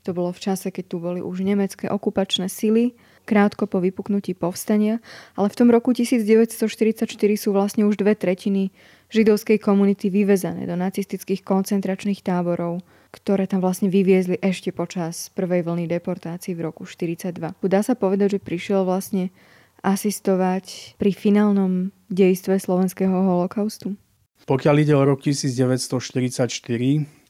to 0.00 0.16
bolo 0.16 0.32
v 0.32 0.40
čase, 0.40 0.72
keď 0.72 0.84
tu 0.88 0.96
boli 0.96 1.20
už 1.20 1.44
nemecké 1.44 1.92
okupačné 1.92 2.48
sily, 2.48 2.96
krátko 3.28 3.68
po 3.68 3.78
vypuknutí 3.78 4.32
povstania, 4.32 4.98
ale 5.36 5.52
v 5.52 5.58
tom 5.60 5.68
roku 5.68 5.92
1944 5.92 7.04
sú 7.36 7.52
vlastne 7.52 7.84
už 7.84 8.00
dve 8.00 8.16
tretiny 8.16 8.72
židovskej 9.10 9.58
komunity 9.58 10.08
vyvezané 10.08 10.64
do 10.66 10.78
nacistických 10.78 11.42
koncentračných 11.42 12.22
táborov 12.22 12.80
ktoré 13.10 13.50
tam 13.50 13.58
vlastne 13.58 13.90
vyviezli 13.90 14.38
ešte 14.38 14.70
počas 14.70 15.34
prvej 15.34 15.66
vlny 15.66 15.90
deportácií 15.90 16.54
v 16.54 16.70
roku 16.70 16.86
1942. 16.86 17.58
Dá 17.66 17.82
sa 17.82 17.98
povedať, 17.98 18.38
že 18.38 18.40
prišiel 18.40 18.86
vlastne 18.86 19.34
asistovať 19.82 20.96
pri 20.96 21.10
finálnom 21.10 21.90
dejstve 22.06 22.62
slovenského 22.62 23.10
holokaustu? 23.10 23.98
Pokiaľ 24.46 24.74
ide 24.82 24.94
o 24.96 25.02
rok 25.04 25.20
1944, 25.26 26.48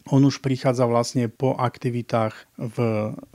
on 0.09 0.23
už 0.25 0.41
prichádza 0.41 0.85
vlastne 0.89 1.29
po 1.29 1.57
aktivitách 1.57 2.35
v 2.57 2.77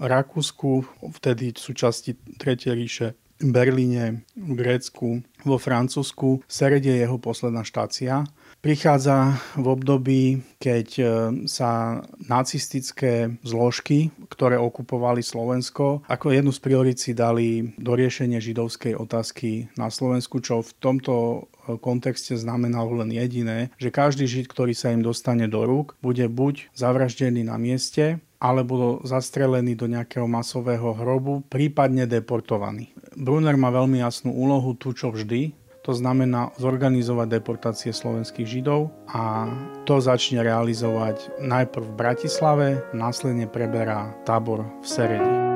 Rakúsku, 0.02 0.86
vtedy 1.18 1.54
v 1.54 1.60
súčasti 1.60 2.18
Tretej 2.38 2.74
ríše, 2.74 3.08
Berlíne, 3.42 4.24
v 4.36 4.52
Grécku, 4.56 5.24
vo 5.44 5.58
Francúzsku. 5.60 6.44
Serede 6.48 6.92
je 6.96 7.04
jeho 7.04 7.20
posledná 7.20 7.68
štácia 7.68 8.24
prichádza 8.66 9.38
v 9.62 9.66
období, 9.70 10.24
keď 10.58 10.88
e, 10.98 11.04
sa 11.46 12.02
nacistické 12.26 13.38
zložky, 13.46 14.10
ktoré 14.26 14.58
okupovali 14.58 15.22
Slovensko, 15.22 16.02
ako 16.10 16.34
jednu 16.34 16.50
z 16.50 16.60
priorit 16.66 16.98
si 16.98 17.14
dali 17.14 17.78
doriešenie 17.78 18.42
židovskej 18.42 18.98
otázky 18.98 19.70
na 19.78 19.94
Slovensku, 19.94 20.42
čo 20.42 20.66
v 20.66 20.72
tomto 20.82 21.14
e, 21.14 21.78
kontexte 21.78 22.34
znamenalo 22.34 23.06
len 23.06 23.14
jediné, 23.14 23.70
že 23.78 23.94
každý 23.94 24.26
žid, 24.26 24.50
ktorý 24.50 24.74
sa 24.74 24.90
im 24.90 25.06
dostane 25.06 25.46
do 25.46 25.62
rúk, 25.62 25.94
bude 26.02 26.26
buď 26.26 26.74
zavraždený 26.74 27.46
na 27.46 27.62
mieste, 27.62 28.18
alebo 28.40 29.02
zastrelený 29.04 29.76
do 29.80 29.88
nejakého 29.90 30.28
masového 30.28 30.94
hrobu, 30.94 31.42
prípadne 31.48 32.06
deportovaný. 32.06 32.92
Brunner 33.16 33.56
má 33.56 33.72
veľmi 33.72 34.04
jasnú 34.04 34.36
úlohu, 34.36 34.76
tu 34.76 34.92
čo 34.92 35.12
vždy, 35.16 35.56
to 35.86 35.94
znamená 35.94 36.50
zorganizovať 36.58 37.30
deportácie 37.30 37.94
slovenských 37.94 38.50
židov 38.50 38.90
a 39.06 39.46
to 39.86 40.02
začne 40.02 40.42
realizovať 40.42 41.38
najprv 41.38 41.86
v 41.86 41.98
Bratislave, 41.98 42.68
následne 42.98 43.46
preberá 43.46 44.10
tábor 44.26 44.66
v 44.82 44.88
Seredi. 44.90 45.55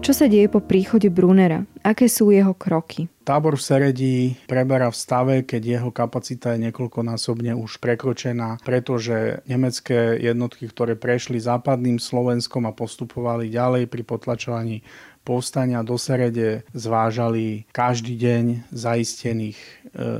Čo 0.00 0.16
sa 0.16 0.32
deje 0.32 0.48
po 0.48 0.64
príchode 0.64 1.12
Brunera? 1.12 1.68
Aké 1.84 2.08
sú 2.08 2.32
jeho 2.32 2.56
kroky? 2.56 3.12
Tábor 3.20 3.60
v 3.60 3.62
Seredi 3.62 4.14
preberá 4.48 4.88
v 4.88 4.96
stave, 4.96 5.34
keď 5.44 5.62
jeho 5.76 5.90
kapacita 5.92 6.56
je 6.56 6.72
niekoľkonásobne 6.72 7.52
už 7.52 7.76
prekročená, 7.84 8.64
pretože 8.64 9.44
nemecké 9.44 10.16
jednotky, 10.16 10.72
ktoré 10.72 10.96
prešli 10.96 11.36
západným 11.36 12.00
Slovenskom 12.00 12.64
a 12.64 12.72
postupovali 12.72 13.52
ďalej 13.52 13.92
pri 13.92 14.02
potlačovaní 14.08 14.80
povstania 15.20 15.84
do 15.84 16.00
Serede 16.00 16.64
zvážali 16.72 17.68
každý 17.70 18.16
deň 18.16 18.72
zaistených 18.72 19.58
e, 19.60 19.68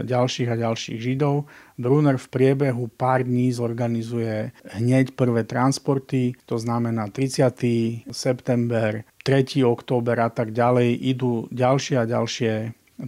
ďalších 0.05 0.49
a 0.53 0.61
ďalších 0.61 1.01
Židov. 1.01 1.49
Brunner 1.81 2.21
v 2.21 2.29
priebehu 2.29 2.93
pár 2.93 3.25
dní 3.25 3.49
zorganizuje 3.49 4.53
hneď 4.77 5.17
prvé 5.17 5.49
transporty, 5.49 6.37
to 6.45 6.61
znamená 6.61 7.09
30. 7.09 8.13
september 8.13 9.09
3. 9.23 9.63
október 9.67 10.17
a 10.21 10.29
tak 10.33 10.53
ďalej 10.55 10.97
idú 10.97 11.47
ďalšie 11.53 11.97
a 12.01 12.09
ďalšie 12.09 12.53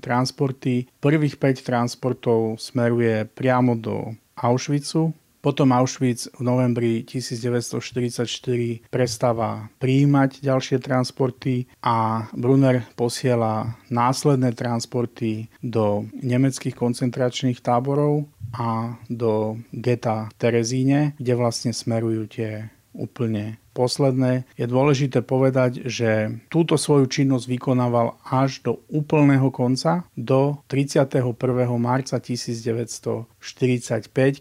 transporty. 0.01 0.89
Prvých 1.01 1.37
5 1.37 1.65
transportov 1.65 2.57
smeruje 2.57 3.29
priamo 3.37 3.77
do 3.77 4.17
Auschwitzu, 4.37 5.13
potom 5.43 5.75
Auschwitz 5.75 6.31
v 6.39 6.43
novembri 6.47 7.03
1944 7.03 8.87
prestáva 8.87 9.67
prijímať 9.83 10.39
ďalšie 10.39 10.79
transporty 10.79 11.67
a 11.83 12.31
Brunner 12.31 12.87
posiela 12.95 13.75
následné 13.91 14.55
transporty 14.55 15.51
do 15.59 16.07
nemeckých 16.15 16.79
koncentračných 16.79 17.59
táborov 17.59 18.31
a 18.55 18.95
do 19.11 19.59
geta 19.75 20.31
Terezíne, 20.39 21.19
kde 21.19 21.35
vlastne 21.35 21.75
smerujú 21.75 22.31
tie 22.31 22.71
úplne 22.95 23.59
posledné. 23.73 24.45
Je 24.57 24.67
dôležité 24.69 25.25
povedať, 25.25 25.89
že 25.89 26.41
túto 26.53 26.77
svoju 26.77 27.09
činnosť 27.09 27.49
vykonával 27.49 28.21
až 28.25 28.61
do 28.61 28.73
úplného 28.93 29.49
konca, 29.49 30.05
do 30.17 30.61
31. 30.69 31.33
marca 31.81 32.21
1945, 32.21 33.33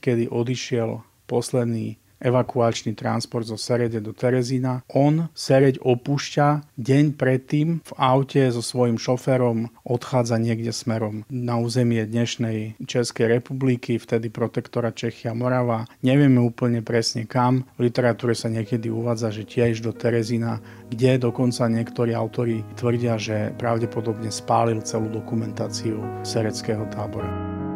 kedy 0.04 0.24
odišiel 0.28 1.04
posledný 1.32 2.01
evakuačný 2.22 2.94
transport 2.94 3.50
zo 3.50 3.58
Serede 3.58 3.98
do 3.98 4.14
Terezína. 4.14 4.86
On 4.94 5.28
Sereď 5.34 5.82
opúšťa 5.82 6.78
deň 6.78 7.06
predtým 7.18 7.82
v 7.82 7.92
aute 7.98 8.46
so 8.54 8.62
svojím 8.62 9.02
šoférom 9.02 9.74
odchádza 9.82 10.38
niekde 10.38 10.70
smerom 10.70 11.26
na 11.28 11.58
územie 11.58 12.06
dnešnej 12.06 12.78
Českej 12.86 13.42
republiky, 13.42 13.98
vtedy 13.98 14.30
protektora 14.30 14.94
Čechia 14.94 15.34
Morava. 15.34 15.90
Nevieme 16.06 16.38
úplne 16.38 16.86
presne 16.86 17.26
kam. 17.26 17.66
V 17.82 17.90
literatúre 17.90 18.38
sa 18.38 18.48
niekedy 18.48 18.94
uvádza, 18.94 19.34
že 19.34 19.44
tiež 19.50 19.82
do 19.82 19.92
Terezína, 19.92 20.62
kde 20.94 21.18
dokonca 21.18 21.66
niektorí 21.66 22.14
autori 22.14 22.62
tvrdia, 22.78 23.18
že 23.18 23.50
pravdepodobne 23.58 24.30
spálil 24.30 24.86
celú 24.86 25.10
dokumentáciu 25.10 25.98
sereckého 26.22 26.86
tábora. 26.94 27.71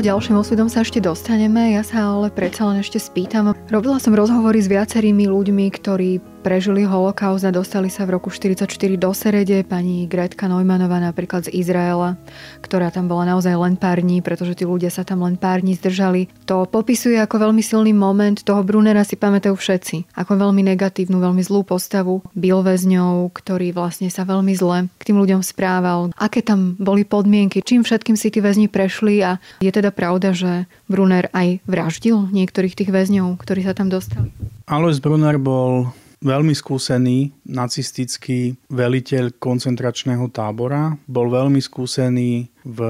Ďalším 0.00 0.40
osudom 0.40 0.72
sa 0.72 0.80
ešte 0.80 0.98
dostaneme, 1.00 1.76
ja 1.76 1.84
sa 1.84 2.16
ale 2.16 2.32
predsa 2.32 2.64
len 2.64 2.80
ešte 2.80 2.96
spýtam. 2.96 3.52
Robila 3.68 4.00
som 4.00 4.16
rozhovory 4.16 4.56
s 4.56 4.72
viacerými 4.72 5.28
ľuďmi, 5.28 5.66
ktorí 5.76 6.29
prežili 6.40 6.88
holokaust 6.88 7.44
a 7.44 7.52
dostali 7.52 7.92
sa 7.92 8.08
v 8.08 8.16
roku 8.16 8.32
1944 8.32 8.96
do 8.96 9.12
Serede. 9.12 9.60
Pani 9.60 10.08
Gretka 10.08 10.48
Neumannová 10.48 10.96
napríklad 10.96 11.46
z 11.46 11.52
Izraela, 11.52 12.16
ktorá 12.64 12.88
tam 12.88 13.06
bola 13.06 13.28
naozaj 13.28 13.52
len 13.52 13.76
pár 13.76 14.00
dní, 14.00 14.24
pretože 14.24 14.56
tí 14.56 14.64
ľudia 14.64 14.88
sa 14.88 15.04
tam 15.04 15.20
len 15.22 15.36
pár 15.36 15.60
dní 15.60 15.76
zdržali. 15.76 16.32
To 16.48 16.64
popisuje 16.64 17.20
ako 17.20 17.48
veľmi 17.48 17.60
silný 17.60 17.92
moment. 17.92 18.40
Toho 18.40 18.64
Brunera 18.64 19.04
si 19.04 19.20
pamätajú 19.20 19.52
všetci. 19.52 20.16
Ako 20.16 20.40
veľmi 20.40 20.64
negatívnu, 20.64 21.20
veľmi 21.20 21.44
zlú 21.44 21.62
postavu. 21.62 22.24
Byl 22.32 22.64
väzňov, 22.64 23.36
ktorý 23.36 23.76
vlastne 23.76 24.08
sa 24.08 24.24
veľmi 24.24 24.56
zle 24.56 24.88
k 24.96 25.02
tým 25.12 25.20
ľuďom 25.20 25.44
správal. 25.44 26.16
Aké 26.16 26.40
tam 26.40 26.80
boli 26.80 27.04
podmienky, 27.04 27.60
čím 27.60 27.84
všetkým 27.84 28.16
si 28.16 28.32
tí 28.32 28.40
väzni 28.40 28.72
prešli 28.72 29.20
a 29.20 29.36
je 29.60 29.68
teda 29.68 29.92
pravda, 29.92 30.32
že 30.32 30.64
Brunner 30.88 31.28
aj 31.36 31.60
vraždil 31.68 32.32
niektorých 32.32 32.74
tých 32.74 32.88
väzňov, 32.88 33.36
ktorí 33.36 33.68
sa 33.68 33.76
tam 33.76 33.92
dostali. 33.92 34.32
Alois 34.70 35.02
Brunner 35.02 35.34
bol 35.34 35.90
veľmi 36.20 36.52
skúsený 36.52 37.32
nacistický 37.48 38.54
veliteľ 38.68 39.40
koncentračného 39.40 40.28
tábora. 40.28 40.94
Bol 41.08 41.32
veľmi 41.32 41.58
skúsený 41.58 42.52
v 42.60 42.80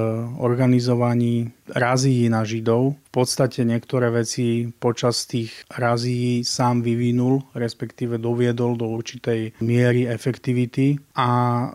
organizovaní 0.43 1.55
razií 1.71 2.27
na 2.27 2.43
Židov. 2.43 2.99
V 2.99 3.13
podstate 3.15 3.63
niektoré 3.63 4.11
veci 4.11 4.67
počas 4.67 5.31
tých 5.31 5.55
razií 5.71 6.43
sám 6.43 6.83
vyvinul, 6.83 7.47
respektíve 7.55 8.19
doviedol 8.19 8.75
do 8.75 8.91
určitej 8.91 9.63
miery 9.63 10.11
efektivity. 10.11 10.99
A 11.15 11.29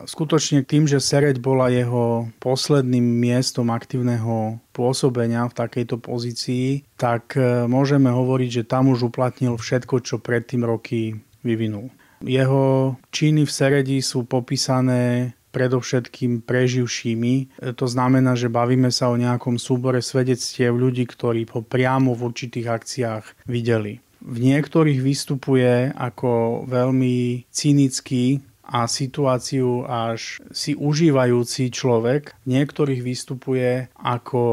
skutočne 0.03 0.67
tým, 0.67 0.91
že 0.91 0.99
Sereď 0.99 1.39
bola 1.39 1.71
jeho 1.71 2.27
posledným 2.43 3.03
miestom 3.03 3.71
aktívneho 3.71 4.59
pôsobenia 4.75 5.47
v 5.47 5.55
takejto 5.55 5.95
pozícii, 6.03 6.83
tak 6.99 7.39
e, 7.39 7.63
môžeme 7.63 8.11
hovoriť, 8.11 8.49
že 8.51 8.67
tam 8.67 8.91
už 8.91 9.07
uplatnil 9.07 9.55
všetko, 9.55 10.03
čo 10.03 10.19
predtým 10.19 10.67
roky 10.67 11.15
vyvinul. 11.45 11.93
Jeho 12.25 12.97
činy 13.13 13.45
v 13.45 13.51
Seredi 13.51 13.97
sú 14.01 14.25
popísané 14.25 15.37
predovšetkým 15.55 16.43
preživšími. 16.43 17.63
To 17.79 17.87
znamená, 17.87 18.35
že 18.35 18.51
bavíme 18.51 18.91
sa 18.91 19.07
o 19.07 19.15
nejakom 19.15 19.55
súbore 19.55 20.03
svedectiev 20.03 20.75
ľudí, 20.75 21.07
ktorí 21.07 21.47
ho 21.55 21.63
priamo 21.63 22.11
v 22.11 22.27
určitých 22.27 22.67
akciách 22.67 23.25
videli. 23.47 24.03
V 24.25 24.37
niektorých 24.41 24.99
vystupuje 24.99 25.95
ako 25.95 26.65
veľmi 26.67 27.47
cynický 27.53 28.41
a 28.65 28.89
situáciu 28.89 29.85
až 29.85 30.41
si 30.49 30.73
užívajúci 30.73 31.69
človek. 31.69 32.33
V 32.43 32.47
niektorých 32.57 33.05
vystupuje 33.05 33.87
ako 33.93 34.43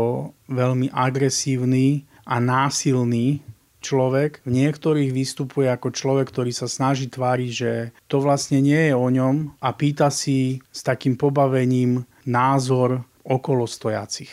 veľmi 0.53 0.93
agresívny 0.93 2.05
a 2.29 2.37
násilný 2.39 3.41
človek, 3.83 4.47
v 4.47 4.51
niektorých 4.63 5.11
vystupuje 5.11 5.67
ako 5.67 5.91
človek, 5.91 6.31
ktorý 6.31 6.55
sa 6.55 6.71
snaží 6.71 7.11
tváriť, 7.11 7.51
že 7.51 7.73
to 8.07 8.23
vlastne 8.23 8.63
nie 8.63 8.89
je 8.89 8.95
o 8.95 9.09
ňom 9.11 9.59
a 9.59 9.69
pýta 9.75 10.09
si 10.15 10.63
s 10.71 10.87
takým 10.87 11.19
pobavením 11.19 12.07
názor 12.23 13.03
okolo 13.27 13.67
stojacich. 13.67 14.31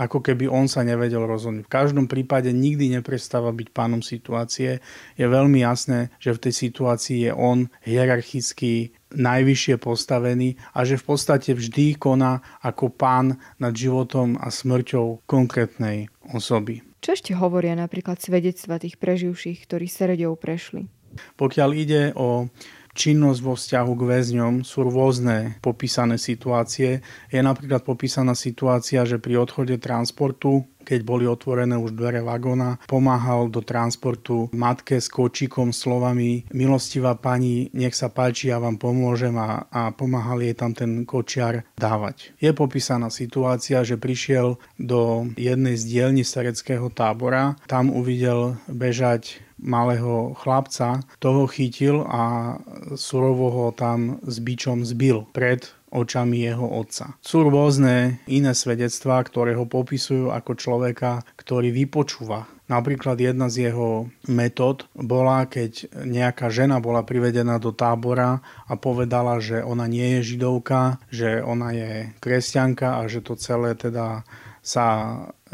Ako 0.00 0.24
keby 0.24 0.48
on 0.48 0.64
sa 0.64 0.80
nevedel 0.80 1.28
rozhodnúť. 1.28 1.68
V 1.68 1.76
každom 1.76 2.08
prípade 2.08 2.48
nikdy 2.48 2.88
neprestáva 2.88 3.52
byť 3.52 3.68
pánom 3.68 4.00
situácie. 4.00 4.80
Je 5.12 5.26
veľmi 5.28 5.60
jasné, 5.60 6.08
že 6.16 6.32
v 6.32 6.48
tej 6.48 6.54
situácii 6.56 7.28
je 7.28 7.32
on 7.36 7.68
hierarchicky 7.84 8.96
najvyššie 9.12 9.76
postavený 9.76 10.56
a 10.72 10.88
že 10.88 10.96
v 10.96 11.04
podstate 11.04 11.52
vždy 11.52 12.00
koná 12.00 12.40
ako 12.64 12.88
pán 12.88 13.36
nad 13.60 13.76
životom 13.76 14.40
a 14.40 14.48
smrťou 14.48 15.28
konkrétnej 15.28 16.08
osoby. 16.32 16.80
Čo 17.00 17.16
ešte 17.16 17.32
hovoria 17.32 17.72
napríklad 17.72 18.20
svedectva 18.20 18.76
tých 18.76 19.00
preživších, 19.00 19.64
ktorí 19.64 19.88
Sereďou 19.88 20.36
prešli? 20.36 20.92
Pokiaľ 21.40 21.70
ide 21.74 22.02
o 22.14 22.46
činnosť 22.94 23.40
vo 23.42 23.54
vzťahu 23.56 23.92
k 23.96 24.02
väzňom 24.06 24.54
sú 24.66 24.86
rôzne 24.86 25.58
popísané 25.62 26.16
situácie. 26.16 27.04
Je 27.30 27.40
napríklad 27.40 27.86
popísaná 27.86 28.34
situácia, 28.34 29.02
že 29.06 29.22
pri 29.22 29.40
odchode 29.40 29.76
transportu 29.82 30.66
keď 30.84 31.00
boli 31.04 31.24
otvorené 31.28 31.76
už 31.76 31.92
dvere 31.92 32.24
vagóna, 32.24 32.80
pomáhal 32.88 33.52
do 33.52 33.60
transportu 33.60 34.48
matke 34.56 34.98
s 34.98 35.12
kočíkom 35.12 35.70
slovami 35.70 36.48
milostivá 36.50 37.16
pani, 37.16 37.68
nech 37.76 37.92
sa 37.92 38.08
páči, 38.08 38.50
ja 38.50 38.58
vám 38.58 38.80
pomôžem 38.80 39.36
a, 39.36 39.68
a 39.68 39.92
pomáhal 39.92 40.40
jej 40.40 40.56
tam 40.56 40.72
ten 40.72 41.04
kočiar 41.04 41.68
dávať. 41.76 42.32
Je 42.40 42.50
popísaná 42.56 43.12
situácia, 43.12 43.84
že 43.84 44.00
prišiel 44.00 44.56
do 44.80 45.30
jednej 45.36 45.76
z 45.76 45.84
dielní 45.86 46.22
stareckého 46.24 46.88
tábora, 46.90 47.56
tam 47.68 47.92
uvidel 47.92 48.56
bežať 48.66 49.44
malého 49.60 50.32
chlapca, 50.40 51.04
toho 51.20 51.46
chytil 51.46 52.02
a 52.08 52.56
surovo 52.96 53.46
ho 53.52 53.66
tam 53.76 54.18
s 54.24 54.40
bičom 54.40 54.82
zbil 54.82 55.28
pred 55.30 55.68
očami 55.90 56.46
jeho 56.46 56.64
otca. 56.64 57.18
Sú 57.20 57.44
rôzne 57.46 58.22
iné 58.30 58.54
svedectvá, 58.54 59.20
ktoré 59.26 59.58
ho 59.58 59.66
popisujú 59.66 60.30
ako 60.30 60.54
človeka, 60.54 61.26
ktorý 61.34 61.74
vypočúva. 61.74 62.46
Napríklad 62.70 63.18
jedna 63.18 63.50
z 63.50 63.70
jeho 63.70 64.06
metód 64.30 64.86
bola, 64.94 65.50
keď 65.50 65.90
nejaká 66.06 66.54
žena 66.54 66.78
bola 66.78 67.02
privedená 67.02 67.58
do 67.58 67.74
tábora 67.74 68.38
a 68.70 68.78
povedala, 68.78 69.42
že 69.42 69.58
ona 69.58 69.90
nie 69.90 70.22
je 70.22 70.34
židovka, 70.34 71.02
že 71.10 71.42
ona 71.42 71.74
je 71.74 72.14
kresťanka 72.22 73.02
a 73.02 73.10
že 73.10 73.26
to 73.26 73.34
celé 73.34 73.74
teda 73.74 74.22
sa 74.60 74.86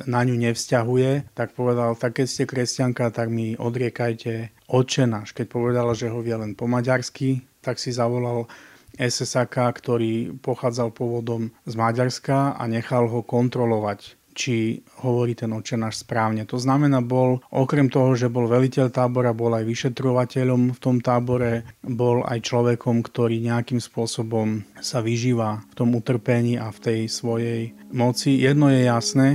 na 0.05 0.21
ňu 0.27 0.35
nevzťahuje, 0.35 1.33
tak 1.33 1.55
povedal, 1.55 1.95
tak 1.95 2.19
keď 2.19 2.27
ste 2.27 2.45
kresťanka, 2.45 3.15
tak 3.15 3.31
mi 3.31 3.55
odriekajte 3.55 4.51
odčenáš. 4.67 5.33
Keď 5.33 5.47
povedala, 5.47 5.95
že 5.95 6.11
ho 6.11 6.19
vie 6.21 6.35
len 6.35 6.59
po 6.59 6.67
maďarsky, 6.67 7.47
tak 7.63 7.79
si 7.79 7.95
zavolal 7.95 8.51
SSK, 8.99 9.57
ktorý 9.77 10.37
pochádzal 10.41 10.91
pôvodom 10.91 11.53
z 11.69 11.75
Maďarska 11.77 12.57
a 12.57 12.63
nechal 12.67 13.07
ho 13.07 13.21
kontrolovať 13.21 14.17
či 14.37 14.85
hovorí 15.01 15.33
ten 15.33 15.49
očenáš 15.57 16.05
správne. 16.05 16.45
To 16.45 16.61
znamená, 16.61 17.01
bol 17.01 17.41
okrem 17.49 17.89
toho, 17.89 18.13
že 18.13 18.29
bol 18.29 18.45
veliteľ 18.45 18.93
tábora, 18.93 19.33
bol 19.33 19.57
aj 19.57 19.65
vyšetrovateľom 19.65 20.77
v 20.77 20.79
tom 20.79 21.01
tábore, 21.01 21.65
bol 21.81 22.21
aj 22.29 22.45
človekom, 22.45 23.01
ktorý 23.01 23.41
nejakým 23.41 23.81
spôsobom 23.81 24.69
sa 24.85 25.01
vyžíva 25.01 25.65
v 25.73 25.75
tom 25.75 25.97
utrpení 25.97 26.61
a 26.61 26.69
v 26.69 26.79
tej 26.79 27.01
svojej 27.09 27.73
moci. 27.91 28.37
Jedno 28.37 28.69
je 28.69 28.85
jasné, 28.85 29.29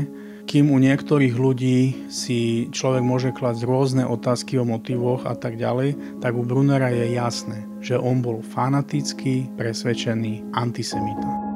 kým 0.46 0.70
u 0.70 0.78
niektorých 0.78 1.36
ľudí 1.38 2.10
si 2.12 2.68
človek 2.76 3.04
môže 3.06 3.30
klásť 3.32 3.64
rôzne 3.64 4.04
otázky 4.06 4.60
o 4.60 4.68
motivoch 4.68 5.24
a 5.24 5.38
tak 5.38 5.58
ďalej, 5.58 6.20
tak 6.20 6.36
u 6.36 6.44
Brunera 6.44 6.92
je 6.92 7.16
jasné, 7.16 7.66
že 7.80 7.98
on 7.98 8.20
bol 8.20 8.44
fanatický, 8.44 9.48
presvedčený 9.56 10.52
antisemita. 10.52 11.51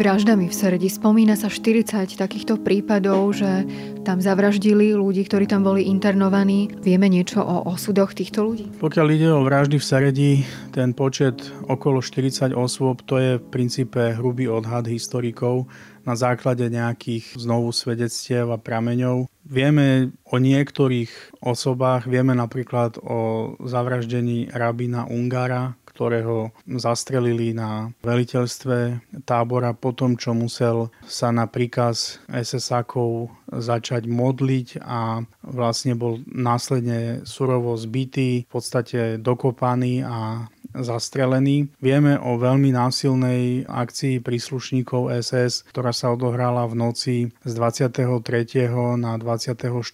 Vraždami 0.00 0.48
v 0.48 0.56
Seredi. 0.56 0.88
Spomína 0.88 1.36
sa 1.36 1.52
40 1.52 2.16
takýchto 2.16 2.56
prípadov, 2.56 3.36
že 3.36 3.68
tam 4.00 4.16
zavraždili 4.16 4.96
ľudí, 4.96 5.28
ktorí 5.28 5.44
tam 5.44 5.60
boli 5.60 5.84
internovaní. 5.92 6.72
Vieme 6.80 7.12
niečo 7.12 7.44
o 7.44 7.68
osudoch 7.68 8.16
týchto 8.16 8.48
ľudí? 8.48 8.64
Pokiaľ 8.80 9.06
ide 9.12 9.28
o 9.28 9.44
vraždy 9.44 9.76
v 9.76 9.84
Seredi, 9.84 10.30
ten 10.72 10.96
počet 10.96 11.52
okolo 11.68 12.00
40 12.00 12.56
osôb, 12.56 13.04
to 13.04 13.20
je 13.20 13.30
v 13.36 13.44
princípe 13.52 14.16
hrubý 14.16 14.48
odhad 14.48 14.88
historikov 14.88 15.68
na 16.08 16.16
základe 16.16 16.64
nejakých 16.64 17.36
znovu 17.36 17.68
svedectiev 17.76 18.48
a 18.48 18.56
prameňov. 18.56 19.28
Vieme 19.44 20.16
o 20.24 20.40
niektorých 20.40 21.42
osobách, 21.44 22.08
vieme 22.08 22.32
napríklad 22.32 22.96
o 23.04 23.52
zavraždení 23.60 24.48
rabína 24.48 25.04
Ungara, 25.12 25.76
ktorého 26.00 26.48
zastrelili 26.80 27.52
na 27.52 27.92
veliteľstve 28.00 29.04
tábora 29.28 29.76
po 29.76 29.92
tom, 29.92 30.16
čo 30.16 30.32
musel 30.32 30.88
sa 31.04 31.28
na 31.28 31.44
príkaz 31.44 32.24
SS-ákov 32.32 33.28
začať 33.52 34.08
modliť 34.08 34.80
a 34.80 35.28
vlastne 35.44 35.92
bol 35.92 36.24
následne 36.24 37.20
surovo 37.28 37.76
zbytý, 37.76 38.48
v 38.48 38.48
podstate 38.48 39.20
dokopaný 39.20 40.00
a 40.08 40.48
zastrelený. 40.72 41.68
Vieme 41.82 42.16
o 42.16 42.38
veľmi 42.38 42.70
násilnej 42.70 43.66
akcii 43.66 44.22
príslušníkov 44.22 45.10
SS, 45.20 45.66
ktorá 45.68 45.90
sa 45.90 46.14
odohrala 46.14 46.64
v 46.70 46.74
noci 46.78 47.16
z 47.42 47.52
23. 47.52 48.70
na 48.96 49.18
24 49.18 49.84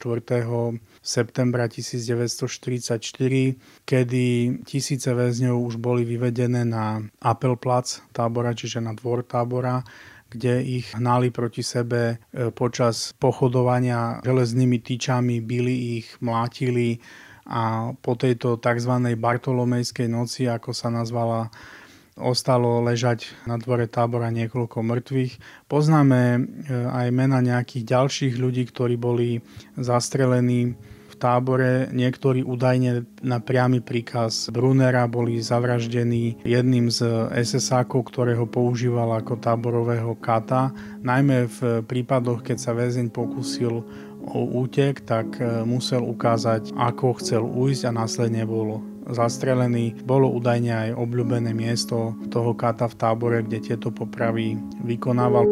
septembra 1.07 1.71
1944, 1.71 2.99
kedy 3.87 4.25
tisíce 4.67 5.07
väzňov 5.07 5.55
už 5.63 5.79
boli 5.79 6.03
vyvedené 6.03 6.67
na 6.67 6.99
Appelplatz 7.23 8.03
tábora, 8.11 8.59
čiže 8.59 8.83
na 8.83 8.91
dvor 8.91 9.23
tábora, 9.23 9.87
kde 10.27 10.83
ich 10.83 10.91
hnali 10.99 11.31
proti 11.31 11.63
sebe 11.63 12.19
e, 12.35 12.51
počas 12.51 13.15
pochodovania 13.15 14.19
železnými 14.27 14.83
tyčami, 14.83 15.39
bili 15.39 16.03
ich, 16.03 16.19
mlátili 16.19 16.99
a 17.47 17.95
po 17.95 18.19
tejto 18.19 18.59
tzv. 18.59 19.15
Bartolomejskej 19.15 20.11
noci, 20.11 20.51
ako 20.51 20.75
sa 20.75 20.91
nazvala 20.91 21.55
ostalo 22.19 22.81
ležať 22.81 23.29
na 23.45 23.61
dvore 23.61 23.87
tábora 23.87 24.33
niekoľko 24.35 24.83
mŕtvych. 24.83 25.33
Poznáme 25.71 26.21
e, 26.35 26.39
aj 26.91 27.07
mena 27.15 27.39
nejakých 27.39 27.85
ďalších 27.87 28.35
ľudí, 28.41 28.67
ktorí 28.67 28.99
boli 28.99 29.45
zastrelení 29.79 30.75
tábore 31.17 31.89
niektorí 31.91 32.45
údajne 32.45 33.09
na 33.25 33.41
priamy 33.41 33.81
príkaz 33.81 34.53
Brunera 34.53 35.09
boli 35.09 35.41
zavraždení 35.41 36.45
jedným 36.45 36.93
z 36.93 37.29
SS-ákov, 37.33 38.13
ktorého 38.13 38.45
používal 38.47 39.17
ako 39.17 39.41
táborového 39.41 40.15
kata. 40.21 40.71
Najmä 41.03 41.49
v 41.49 41.59
prípadoch, 41.85 42.45
keď 42.45 42.57
sa 42.61 42.73
väzeň 42.77 43.11
pokusil 43.11 43.75
o 44.27 44.41
útek, 44.59 45.07
tak 45.07 45.39
e, 45.39 45.63
musel 45.63 46.03
ukázať, 46.03 46.75
ako 46.75 47.23
chcel 47.23 47.47
ujsť 47.47 47.83
a 47.89 47.97
následne 47.97 48.43
bol 48.43 48.83
zastrelený. 49.07 50.03
Bolo 50.03 50.35
údajne 50.35 50.91
aj 50.91 50.99
obľúbené 50.99 51.55
miesto 51.55 52.19
toho 52.27 52.53
kata 52.59 52.91
v 52.91 52.99
tábore, 52.99 53.39
kde 53.47 53.63
tieto 53.63 53.95
popravy 53.95 54.59
vykonával. 54.83 55.47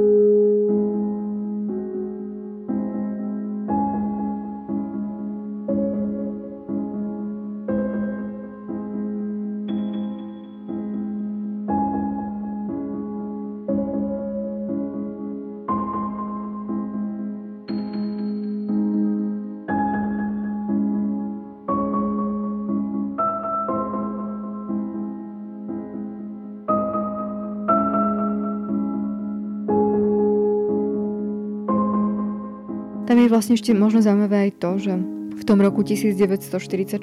Je 33.25 33.33
vlastne 33.33 33.57
ešte 33.57 33.73
možno 33.73 34.05
zaujímavé 34.05 34.49
aj 34.49 34.51
to, 34.61 34.71
že 34.77 34.93
v 35.35 35.43
tom 35.43 35.59
roku 35.59 35.83
1944 35.83 37.01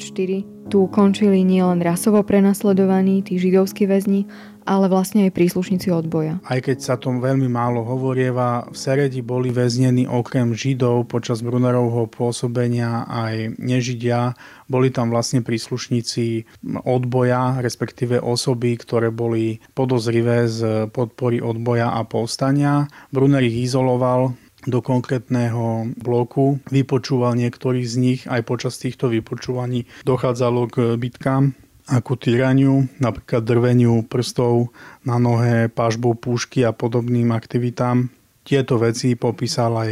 tu 0.71 0.79
končili 0.88 1.43
nielen 1.43 1.84
rasovo 1.84 2.23
prenasledovaní 2.23 3.27
tí 3.27 3.36
židovskí 3.36 3.84
väzni, 3.84 4.23
ale 4.63 4.88
vlastne 4.88 5.27
aj 5.27 5.36
príslušníci 5.36 5.91
odboja. 5.91 6.39
Aj 6.47 6.63
keď 6.63 6.77
sa 6.79 6.95
tom 6.95 7.19
veľmi 7.19 7.51
málo 7.51 7.84
hovorieva, 7.84 8.71
v 8.71 8.75
Seredi 8.77 9.19
boli 9.19 9.51
väznení 9.51 10.07
okrem 10.07 10.55
Židov 10.55 11.12
počas 11.12 11.43
Brunerovho 11.43 12.07
pôsobenia 12.07 13.03
aj 13.10 13.60
nežidia. 13.60 14.38
Boli 14.71 14.95
tam 14.95 15.12
vlastne 15.12 15.43
príslušníci 15.43 16.47
odboja, 16.88 17.60
respektíve 17.60 18.21
osoby, 18.23 18.79
ktoré 18.79 19.12
boli 19.12 19.60
podozrivé 19.75 20.47
z 20.47 20.88
podpory 20.88 21.43
odboja 21.43 21.91
a 21.91 22.07
povstania. 22.07 22.88
Brunner 23.12 23.43
ich 23.43 23.67
izoloval, 23.67 24.39
do 24.65 24.80
konkrétneho 24.82 25.89
bloku, 25.97 26.62
vypočúval 26.69 27.34
niektorých 27.38 27.88
z 27.88 27.95
nich, 27.97 28.21
aj 28.30 28.45
počas 28.45 28.78
týchto 28.78 29.10
vypočúvaní 29.10 29.89
dochádzalo 30.06 30.62
k 30.69 30.76
bitkám 31.02 31.54
a 31.89 32.00
ku 32.00 32.15
týraniu, 32.15 32.88
napríklad 33.02 33.41
drveniu 33.43 34.06
prstov 34.06 34.69
na 35.04 35.17
nohe, 35.17 35.67
pažbou 35.67 36.13
púšky 36.13 36.62
a 36.63 36.71
podobným 36.71 37.34
aktivitám. 37.34 38.13
Tieto 38.41 38.82
veci 38.82 39.13
popísal 39.13 39.74
aj 39.78 39.91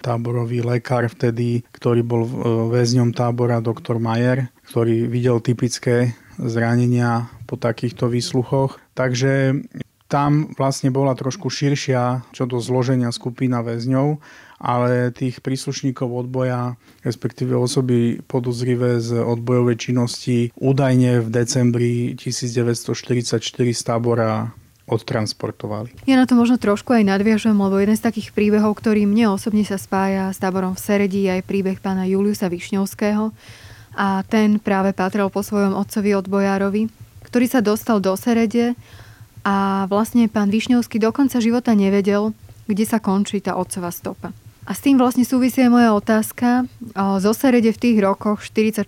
táborový 0.00 0.64
lekár 0.64 1.06
vtedy, 1.12 1.62
ktorý 1.72 2.00
bol 2.02 2.22
väzňom 2.72 3.12
tábora 3.12 3.60
doktor 3.60 4.00
Majer, 4.00 4.48
ktorý 4.66 5.06
videl 5.06 5.38
typické 5.44 6.16
zranenia 6.40 7.28
po 7.44 7.60
takýchto 7.60 8.08
výsluchoch. 8.08 8.80
Takže 8.96 9.62
tam 10.12 10.52
vlastne 10.60 10.92
bola 10.92 11.16
trošku 11.16 11.48
širšia 11.48 12.28
čo 12.36 12.44
do 12.44 12.60
zloženia 12.60 13.08
skupina 13.08 13.64
väzňov, 13.64 14.20
ale 14.60 15.08
tých 15.08 15.40
príslušníkov 15.40 16.28
odboja, 16.28 16.76
respektíve 17.00 17.56
osoby 17.56 18.20
podozrivé 18.28 19.00
z 19.00 19.24
odbojovej 19.24 19.80
činnosti, 19.80 20.52
údajne 20.60 21.24
v 21.24 21.28
decembri 21.32 21.92
1944 22.20 23.40
z 23.72 23.82
tábora 23.82 24.52
odtransportovali. 24.84 26.04
Ja 26.04 26.20
na 26.20 26.28
to 26.28 26.36
možno 26.36 26.60
trošku 26.60 26.92
aj 26.92 27.08
nadviažem, 27.08 27.56
lebo 27.56 27.80
jeden 27.80 27.96
z 27.96 28.04
takých 28.04 28.36
príbehov, 28.36 28.76
ktorý 28.76 29.08
mne 29.08 29.32
osobne 29.32 29.64
sa 29.64 29.80
spája 29.80 30.28
s 30.28 30.36
táborom 30.36 30.76
v 30.76 30.82
Seredi, 30.84 31.24
je 31.24 31.40
aj 31.40 31.48
príbeh 31.48 31.80
pána 31.80 32.04
Juliusa 32.04 32.52
Višňovského. 32.52 33.32
A 33.96 34.20
ten 34.28 34.60
práve 34.60 34.92
patril 34.92 35.32
po 35.32 35.40
svojom 35.40 35.72
otcovi 35.72 36.16
odbojárovi, 36.16 36.92
ktorý 37.24 37.46
sa 37.48 37.64
dostal 37.64 38.02
do 38.02 38.12
Serede 38.18 38.76
a 39.42 39.86
vlastne 39.90 40.30
pán 40.30 40.50
Višňovský 40.50 41.02
do 41.02 41.10
konca 41.10 41.42
života 41.42 41.74
nevedel, 41.74 42.34
kde 42.70 42.84
sa 42.86 43.02
končí 43.02 43.42
tá 43.42 43.58
otcová 43.58 43.90
stopa. 43.90 44.30
A 44.62 44.78
s 44.78 44.86
tým 44.86 44.94
vlastne 44.94 45.26
súvisie 45.26 45.66
moja 45.66 45.90
otázka. 45.90 46.70
Zo 46.94 47.34
Serede 47.34 47.74
v 47.74 47.82
tých 47.82 47.98
rokoch 47.98 48.46
44 48.46 48.86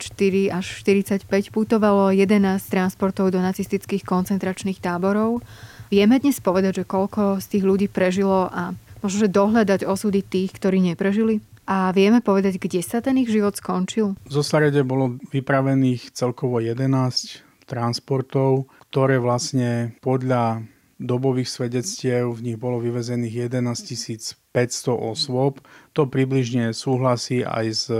až 0.54 0.66
45 0.86 1.26
putovalo 1.50 2.14
11 2.14 2.62
transportov 2.70 3.34
do 3.34 3.42
nacistických 3.42 4.06
koncentračných 4.06 4.78
táborov. 4.78 5.42
Vieme 5.90 6.22
dnes 6.22 6.38
povedať, 6.38 6.82
že 6.82 6.84
koľko 6.86 7.42
z 7.42 7.46
tých 7.58 7.64
ľudí 7.66 7.86
prežilo 7.90 8.46
a 8.54 8.70
možno, 9.02 9.26
že 9.26 9.34
dohľadať 9.34 9.82
osudy 9.82 10.22
tých, 10.22 10.54
ktorí 10.54 10.78
neprežili? 10.78 11.42
A 11.66 11.90
vieme 11.90 12.22
povedať, 12.22 12.62
kde 12.62 12.78
sa 12.78 13.02
ten 13.02 13.18
ich 13.18 13.32
život 13.32 13.58
skončil? 13.58 14.14
Zo 14.30 14.46
Serede 14.46 14.86
bolo 14.86 15.18
vypravených 15.34 16.14
celkovo 16.14 16.62
11 16.62 17.42
transportov 17.66 18.70
ktoré 18.94 19.18
vlastne 19.18 19.98
podľa 20.06 20.62
dobových 21.02 21.50
svedectiev 21.50 22.30
v 22.30 22.46
nich 22.46 22.58
bolo 22.62 22.78
vyvezených 22.78 23.50
11 23.50 24.38
500 24.54 24.94
osôb. 24.94 25.58
To 25.98 26.06
približne 26.06 26.70
súhlasí 26.70 27.42
aj 27.42 27.66
s 27.74 27.90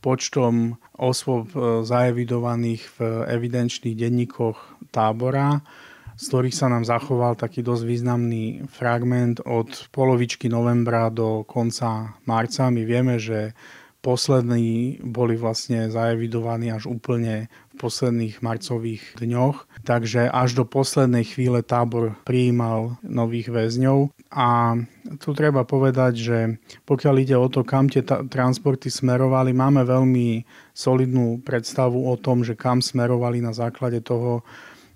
počtom 0.00 0.80
osôb 0.96 1.52
e, 1.52 1.84
zaevidovaných 1.84 2.82
v 2.96 3.28
evidenčných 3.28 3.92
denníkoch 3.92 4.56
tábora. 4.88 5.60
z 6.16 6.24
ktorých 6.32 6.56
sa 6.56 6.72
nám 6.72 6.88
zachoval 6.88 7.36
taký 7.36 7.60
dosť 7.60 7.84
významný 7.84 8.64
fragment 8.72 9.44
od 9.44 9.68
polovičky 9.92 10.48
novembra 10.48 11.12
do 11.12 11.44
konca 11.44 12.16
marca. 12.24 12.72
My 12.72 12.88
vieme, 12.88 13.20
že 13.20 13.52
poslední 14.00 14.98
boli 15.04 15.36
vlastne 15.36 15.92
zaevidovaní 15.92 16.72
až 16.72 16.88
úplne 16.88 17.52
posledných 17.82 18.38
marcových 18.38 19.18
dňoch. 19.18 19.82
Takže 19.82 20.30
až 20.30 20.62
do 20.62 20.64
poslednej 20.64 21.26
chvíle 21.26 21.66
tábor 21.66 22.14
prijímal 22.22 23.02
nových 23.02 23.50
väzňov. 23.50 24.14
A 24.30 24.78
tu 25.18 25.34
treba 25.34 25.66
povedať, 25.66 26.12
že 26.14 26.38
pokiaľ 26.86 27.14
ide 27.18 27.34
o 27.34 27.50
to, 27.50 27.66
kam 27.66 27.90
tie 27.90 28.06
ta- 28.06 28.22
transporty 28.22 28.86
smerovali, 28.86 29.50
máme 29.50 29.82
veľmi 29.82 30.46
solidnú 30.70 31.42
predstavu 31.42 32.06
o 32.06 32.14
tom, 32.14 32.46
že 32.46 32.54
kam 32.54 32.78
smerovali 32.78 33.42
na 33.42 33.50
základe 33.50 33.98
toho, 34.00 34.46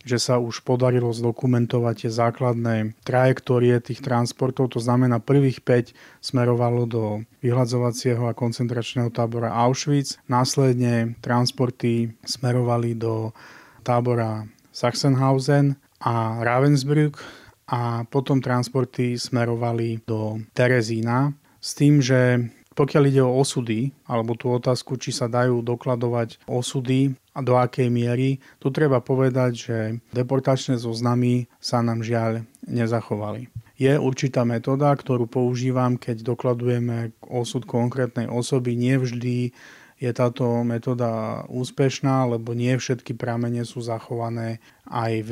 že 0.07 0.23
sa 0.23 0.39
už 0.39 0.63
podarilo 0.63 1.11
zdokumentovať 1.11 2.07
tie 2.07 2.11
základné 2.15 2.95
trajektórie 3.03 3.83
tých 3.83 3.99
transportov. 3.99 4.79
To 4.79 4.81
znamená, 4.81 5.19
prvých 5.19 5.67
5 5.67 5.91
smerovalo 6.23 6.87
do 6.87 7.27
vyhľadzovacieho 7.43 8.31
a 8.31 8.39
koncentračného 8.39 9.11
tábora 9.11 9.51
Auschwitz. 9.51 10.23
Následne 10.31 11.19
transporty 11.19 12.15
smerovali 12.23 12.95
do 12.95 13.35
tábora 13.83 14.47
Sachsenhausen 14.71 15.75
a 15.99 16.39
Ravensbrück 16.39 17.19
a 17.67 18.07
potom 18.07 18.39
transporty 18.39 19.19
smerovali 19.19 20.07
do 20.07 20.39
Terezína 20.55 21.35
s 21.59 21.75
tým, 21.75 21.99
že 21.99 22.47
pokiaľ 22.77 23.03
ide 23.09 23.25
o 23.25 23.41
osudy, 23.41 23.91
alebo 24.05 24.37
tú 24.37 24.53
otázku, 24.53 25.01
či 25.01 25.11
sa 25.17 25.33
dajú 25.33 25.65
dokladovať 25.65 26.45
osudy 26.45 27.17
a 27.33 27.41
do 27.41 27.57
akej 27.57 27.89
miery, 27.89 28.39
tu 28.61 28.69
treba 28.69 29.01
povedať, 29.01 29.53
že 29.57 29.79
deportačné 30.13 30.77
zoznamy 30.77 31.49
sa 31.57 31.81
nám 31.81 32.05
žiaľ 32.05 32.45
nezachovali. 32.69 33.49
Je 33.77 33.93
určitá 33.97 34.45
metóda, 34.45 34.93
ktorú 34.93 35.29
používam, 35.29 36.01
keď 36.01 36.25
dokladujeme 36.25 37.13
osud 37.21 37.69
konkrétnej 37.69 38.25
osoby. 38.29 38.73
Nevždy 38.73 39.53
je 39.97 40.11
táto 40.13 40.65
metóda 40.65 41.45
úspešná, 41.49 42.29
lebo 42.29 42.53
nie 42.53 42.73
všetky 42.77 43.17
pramene 43.17 43.65
sú 43.69 43.85
zachované 43.85 44.61
aj 44.89 45.13
v 45.29 45.31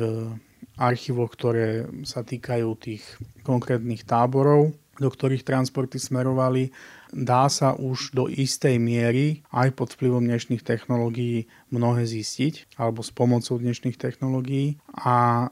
archívoch, 0.77 1.33
ktoré 1.33 1.89
sa 2.05 2.21
týkajú 2.21 2.67
tých 2.77 3.01
konkrétnych 3.41 4.05
táborov, 4.05 4.77
do 5.01 5.09
ktorých 5.09 5.43
transporty 5.43 5.99
smerovali 5.99 6.71
dá 7.15 7.47
sa 7.47 7.71
už 7.79 8.11
do 8.11 8.27
istej 8.27 8.75
miery 8.75 9.47
aj 9.55 9.71
pod 9.71 9.95
vplyvom 9.95 10.27
dnešných 10.27 10.59
technológií 10.59 11.47
mnohé 11.71 12.03
zistiť, 12.03 12.75
alebo 12.75 12.99
s 12.99 13.15
pomocou 13.15 13.55
dnešných 13.55 13.95
technológií. 13.95 14.75
A 14.91 15.47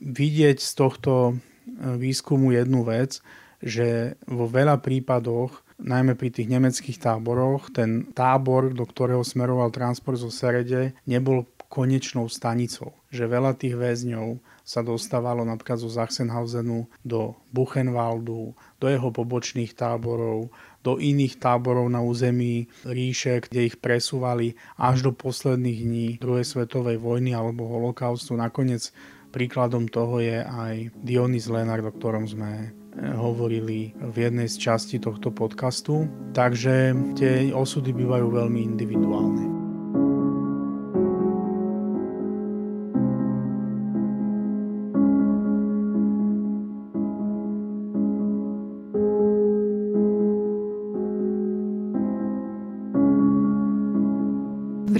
vidieť 0.00 0.64
z 0.64 0.72
tohto 0.72 1.36
výskumu 1.76 2.56
jednu 2.56 2.88
vec, 2.88 3.20
že 3.60 4.16
vo 4.24 4.48
veľa 4.48 4.80
prípadoch 4.80 5.63
najmä 5.80 6.14
pri 6.14 6.30
tých 6.30 6.48
nemeckých 6.50 6.98
táboroch, 7.02 7.70
ten 7.74 8.10
tábor, 8.14 8.70
do 8.70 8.86
ktorého 8.86 9.26
smeroval 9.26 9.74
transport 9.74 10.18
zo 10.20 10.30
Serede, 10.30 10.94
nebol 11.08 11.48
konečnou 11.74 12.30
stanicou. 12.30 12.94
Že 13.10 13.24
veľa 13.26 13.52
tých 13.58 13.74
väzňov 13.74 14.38
sa 14.62 14.80
dostávalo 14.80 15.42
napríklad 15.42 15.82
zo 15.82 15.90
Sachsenhausenu 15.90 16.86
do 17.02 17.34
Buchenwaldu, 17.50 18.54
do 18.78 18.86
jeho 18.86 19.10
pobočných 19.10 19.74
táborov, 19.74 20.54
do 20.86 21.02
iných 21.02 21.42
táborov 21.42 21.90
na 21.90 21.98
území 21.98 22.70
ríše, 22.86 23.42
kde 23.42 23.74
ich 23.74 23.76
presúvali 23.82 24.54
až 24.78 25.10
do 25.10 25.12
posledných 25.12 25.78
dní 25.82 26.08
druhej 26.22 26.46
svetovej 26.46 27.02
vojny 27.02 27.34
alebo 27.34 27.66
holokaustu. 27.66 28.38
Nakoniec 28.38 28.94
príkladom 29.34 29.90
toho 29.90 30.22
je 30.22 30.46
aj 30.46 30.94
Dionys 30.94 31.50
Lenard, 31.50 31.82
o 31.82 31.90
ktorom 31.90 32.30
sme 32.30 32.70
hovorili 33.02 33.94
v 33.98 34.16
jednej 34.16 34.46
z 34.46 34.56
časti 34.58 34.96
tohto 35.02 35.34
podcastu. 35.34 36.06
Takže 36.34 36.94
tie 37.18 37.50
osudy 37.50 37.90
bývajú 37.90 38.26
veľmi 38.30 38.60
individuálne. 38.62 39.63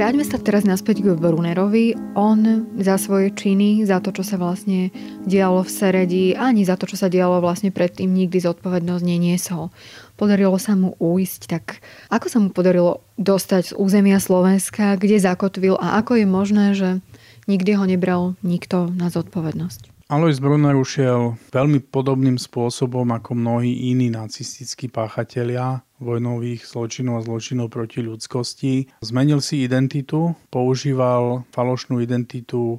Vráťme 0.04 0.28
sa 0.28 0.36
teraz 0.36 0.68
naspäť 0.68 1.00
k 1.00 1.16
Brunerovi. 1.16 1.96
On 2.12 2.36
za 2.76 3.00
svoje 3.00 3.32
činy, 3.32 3.88
za 3.88 4.04
to, 4.04 4.12
čo 4.12 4.20
sa 4.20 4.36
vlastne 4.36 4.92
dialo 5.24 5.64
v 5.64 5.70
Seredi, 5.72 6.36
ani 6.36 6.60
za 6.60 6.76
to, 6.76 6.84
čo 6.84 7.00
sa 7.00 7.08
dialo 7.08 7.40
vlastne 7.40 7.72
predtým, 7.72 8.12
nikdy 8.12 8.36
zodpovednosť 8.36 9.00
neniesol. 9.00 9.72
Podarilo 10.20 10.60
sa 10.60 10.76
mu 10.76 10.92
uísť, 11.00 11.48
tak 11.48 11.80
ako 12.12 12.26
sa 12.28 12.36
mu 12.36 12.52
podarilo 12.52 13.00
dostať 13.16 13.72
z 13.72 13.76
územia 13.80 14.20
Slovenska, 14.20 15.00
kde 15.00 15.24
zakotvil 15.24 15.80
a 15.80 15.96
ako 15.96 16.20
je 16.20 16.26
možné, 16.28 16.76
že 16.76 17.00
nikdy 17.48 17.72
ho 17.72 17.88
nebral 17.88 18.36
nikto 18.44 18.92
na 18.92 19.08
zodpovednosť? 19.08 19.93
Alois 20.14 20.38
Brunner 20.38 20.78
ušiel 20.78 21.34
veľmi 21.50 21.90
podobným 21.90 22.38
spôsobom 22.38 23.02
ako 23.18 23.34
mnohí 23.34 23.90
iní 23.90 24.14
nacistickí 24.14 24.86
páchatelia 24.86 25.82
vojnových 25.98 26.70
zločinov 26.70 27.18
a 27.18 27.24
zločinov 27.26 27.74
proti 27.74 27.98
ľudskosti. 27.98 28.94
Zmenil 29.02 29.42
si 29.42 29.66
identitu, 29.66 30.38
používal 30.54 31.42
falošnú 31.50 31.98
identitu 31.98 32.78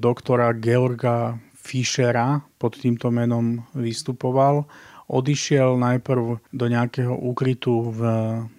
doktora 0.00 0.56
Georga 0.56 1.36
Fischera, 1.52 2.40
pod 2.56 2.80
týmto 2.80 3.12
menom 3.12 3.60
vystupoval 3.76 4.64
odišiel 5.04 5.76
najprv 5.76 6.40
do 6.48 6.64
nejakého 6.64 7.12
úkrytu 7.12 7.92
v 7.92 8.00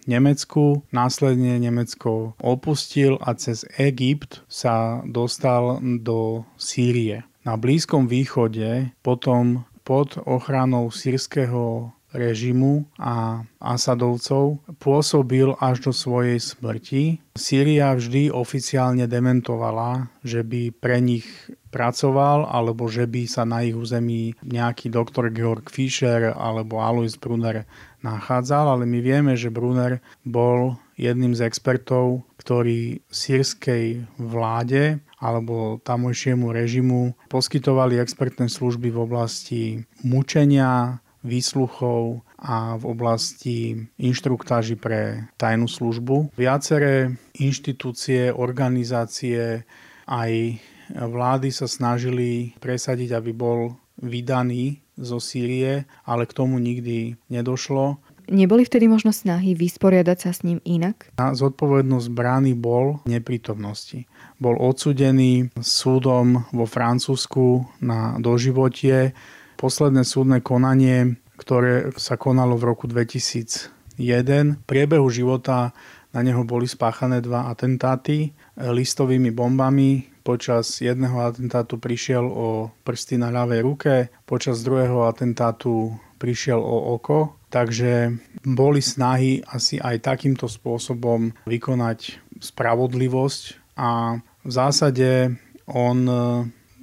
Nemecku, 0.05 0.85
následne 0.93 1.57
Nemecko 1.57 2.37
opustil 2.37 3.17
a 3.17 3.33
cez 3.33 3.65
Egypt 3.81 4.45
sa 4.45 5.01
dostal 5.09 5.81
do 5.81 6.45
Sýrie. 6.61 7.30
Na 7.41 7.57
Blízkom 7.57 8.05
východe 8.05 8.93
potom 9.01 9.65
pod 9.81 10.21
ochranou 10.29 10.93
sírskeho 10.93 11.89
režimu 12.11 12.85
a 12.99 13.47
Asadovcov 13.57 14.59
pôsobil 14.77 15.55
až 15.57 15.89
do 15.89 15.91
svojej 15.95 16.37
smrti. 16.37 17.23
Sýria 17.33 17.95
vždy 17.95 18.29
oficiálne 18.29 19.07
dementovala, 19.07 20.11
že 20.21 20.43
by 20.43 20.75
pre 20.75 20.99
nich 20.99 21.25
pracoval 21.71 22.51
alebo 22.51 22.91
že 22.91 23.07
by 23.07 23.23
sa 23.25 23.47
na 23.47 23.63
ich 23.63 23.73
území 23.73 24.35
nejaký 24.43 24.91
doktor 24.91 25.31
Georg 25.31 25.71
Fischer 25.71 26.35
alebo 26.35 26.83
Alois 26.83 27.15
Brunner 27.15 27.63
nachádzal, 28.03 28.75
ale 28.75 28.83
my 28.83 28.99
vieme, 28.99 29.33
že 29.39 29.53
Brunner 29.53 30.03
bol 30.27 30.75
jedným 30.99 31.31
z 31.31 31.47
expertov, 31.47 32.27
ktorý 32.37 32.99
sírskej 33.07 34.05
vláde 34.19 34.99
alebo 35.21 35.77
tamojšiemu 35.85 36.49
režimu 36.49 37.13
poskytovali 37.29 38.01
expertné 38.01 38.49
služby 38.49 38.89
v 38.89 38.99
oblasti 38.99 39.63
mučenia, 40.01 40.97
výsluchov 41.21 42.25
a 42.41 42.75
v 42.81 42.83
oblasti 42.89 43.57
inštruktáži 44.01 44.73
pre 44.73 45.29
tajnú 45.37 45.69
službu. 45.69 46.33
Viaceré 46.33 47.13
inštitúcie, 47.37 48.33
organizácie 48.33 49.61
aj 50.09 50.57
vlády 50.89 51.53
sa 51.53 51.69
snažili 51.69 52.57
presadiť, 52.57 53.13
aby 53.13 53.31
bol 53.31 53.77
vydaný 54.01 54.81
zo 54.97 55.21
Sýrie, 55.21 55.85
ale 56.03 56.25
k 56.25 56.35
tomu 56.35 56.57
nikdy 56.57 57.15
nedošlo. 57.29 58.01
Neboli 58.31 58.63
vtedy 58.63 58.87
možno 58.87 59.11
snahy 59.11 59.51
vysporiadať 59.59 60.17
sa 60.23 60.31
s 60.31 60.47
ním 60.47 60.63
inak? 60.63 61.11
Na 61.19 61.35
zodpovednosť 61.35 62.07
brány 62.15 62.55
bol 62.55 63.03
neprítomnosti. 63.03 64.07
Bol 64.39 64.55
odsudený 64.55 65.51
súdom 65.59 66.47
vo 66.55 66.63
Francúzsku 66.63 67.67
na 67.83 68.15
doživotie. 68.23 69.11
Posledné 69.59 70.07
súdne 70.07 70.39
konanie, 70.39 71.19
ktoré 71.35 71.91
sa 71.99 72.15
konalo 72.15 72.55
v 72.55 72.71
roku 72.71 72.87
2001, 72.87 73.99
v 73.99 74.63
priebehu 74.63 75.11
života 75.11 75.75
na 76.15 76.23
neho 76.23 76.47
boli 76.47 76.71
spáchané 76.71 77.19
dva 77.19 77.51
atentáty 77.51 78.31
listovými 78.55 79.35
bombami. 79.35 80.07
Počas 80.23 80.79
jedného 80.79 81.19
atentátu 81.19 81.83
prišiel 81.83 82.23
o 82.23 82.71
prsty 82.87 83.19
na 83.19 83.27
ľavej 83.27 83.59
ruke, 83.59 84.07
počas 84.23 84.63
druhého 84.63 85.03
atentátu 85.03 85.99
prišiel 86.15 86.63
o 86.63 86.95
oko 86.95 87.40
Takže 87.51 88.15
boli 88.47 88.79
snahy 88.79 89.43
asi 89.43 89.75
aj 89.77 90.07
takýmto 90.07 90.47
spôsobom 90.47 91.35
vykonať 91.43 92.23
spravodlivosť 92.39 93.75
a 93.75 94.17
v 94.41 94.51
zásade 94.51 95.35
on 95.67 96.07